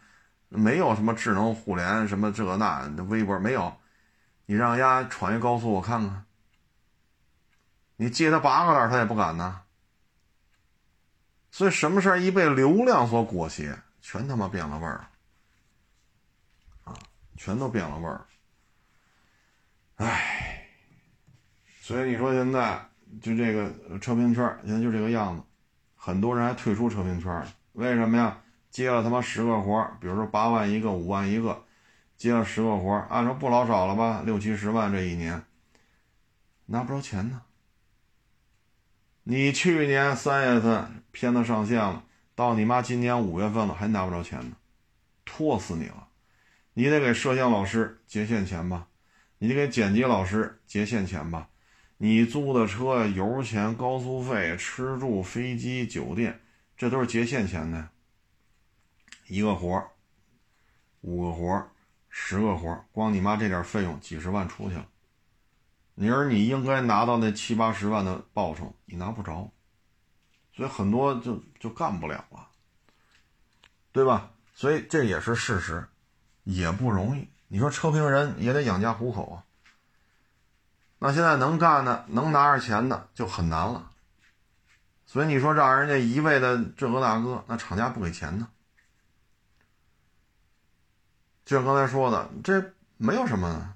[0.54, 3.76] 没有什么智能互联，什么这那微博没有，
[4.46, 6.24] 你让丫闯一高速我看看，
[7.96, 9.60] 你借他八个单他也不敢呢。
[11.50, 15.06] 所以什么事儿一被流量所裹挟，全他妈变了味儿
[16.84, 16.94] 啊，
[17.36, 18.24] 全都变了味儿。
[19.96, 20.66] 唉，
[21.80, 22.84] 所以你说现在
[23.22, 23.70] 就这个
[24.00, 25.42] 车评圈现在就这个样子，
[25.94, 27.46] 很多人还退出车评圈。
[27.72, 28.40] 为什么呀？
[28.74, 31.64] 接了他妈十个活比如说八万一个、五万一个，
[32.16, 34.20] 接了十个活按照不老少了吧？
[34.26, 35.44] 六七十万这一年，
[36.66, 37.42] 拿不着钱呢。
[39.22, 42.02] 你去年三月份片子上线了，
[42.34, 44.56] 到你妈今年五月份了还拿不着钱呢，
[45.24, 46.08] 拖死你了！
[46.72, 48.88] 你得给摄像老师结现钱吧？
[49.38, 51.48] 你得给剪辑老师结现钱吧，
[51.98, 56.40] 你租的车、油钱、高速费、吃住、飞机、酒店，
[56.76, 57.90] 这都是结现钱的。
[59.26, 59.90] 一个活儿，
[61.00, 61.68] 五个活儿，
[62.08, 64.86] 十个活儿，光你妈这点费用几十万出去了。
[65.94, 69.50] 你说你应该拿到那七八十万的报酬，你拿不着，
[70.54, 72.48] 所以很多就就干不了了，
[73.92, 74.30] 对吧？
[74.54, 75.88] 所以这也是事实，
[76.42, 79.44] 也不容易你说车评人也得养家糊口啊。
[80.98, 83.90] 那现在能干的、能拿着钱的就很难了。
[85.06, 88.48] 所以你说让人家一味的这个那个，那厂家不给钱呢？
[91.44, 93.74] 就像刚才说的，这没有什么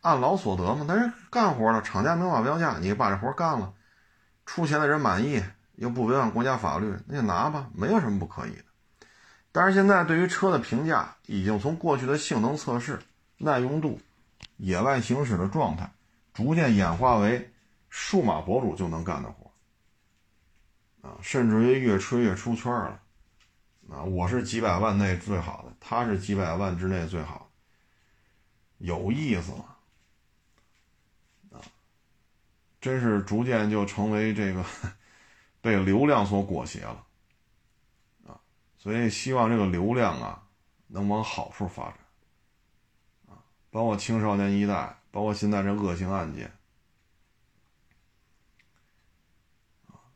[0.00, 0.84] 按劳所得嘛。
[0.88, 3.72] 但是干活了，厂家明码标价，你把这活干了，
[4.44, 5.42] 出钱的人满意，
[5.76, 8.64] 又不违反国家法律，那就拿吧，没有什么不可以的。
[9.52, 12.98] 但是现在对于车的评价，已经从过去的性能测试、
[13.38, 14.00] 耐用度、
[14.56, 15.90] 野外行驶的状态，
[16.32, 17.52] 逐渐演化为
[17.88, 19.50] 数码博主就能干的活。
[21.08, 23.00] 啊，甚至于越吹越出圈了，
[23.90, 27.50] 啊，我是几百万内最好的，他是几百万之内最好，
[28.78, 29.76] 有意思了，
[31.52, 31.64] 啊，
[32.80, 34.64] 真是逐渐就成为这个
[35.60, 37.06] 被流量所裹挟了，
[38.26, 38.38] 啊，
[38.78, 40.46] 所以希望这个流量啊
[40.86, 41.98] 能往好处发展，
[43.28, 46.52] 啊，包括青少年一代，包括现在这恶性案件。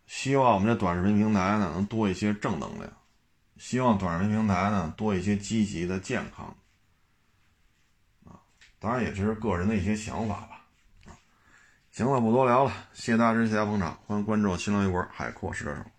[0.06, 2.92] 希望我们这短视频平台呢能多一些正能量，
[3.56, 6.46] 希望短视频平台呢多一些积极的健康，
[8.24, 8.40] 啊，
[8.78, 10.66] 当然也只是个人的一些想法吧，
[11.06, 11.14] 啊，
[11.92, 15.93] 行了，不多聊了，谢谢大家支持，谢谢大家捧场，欢迎关注新浪微博海阔试车手。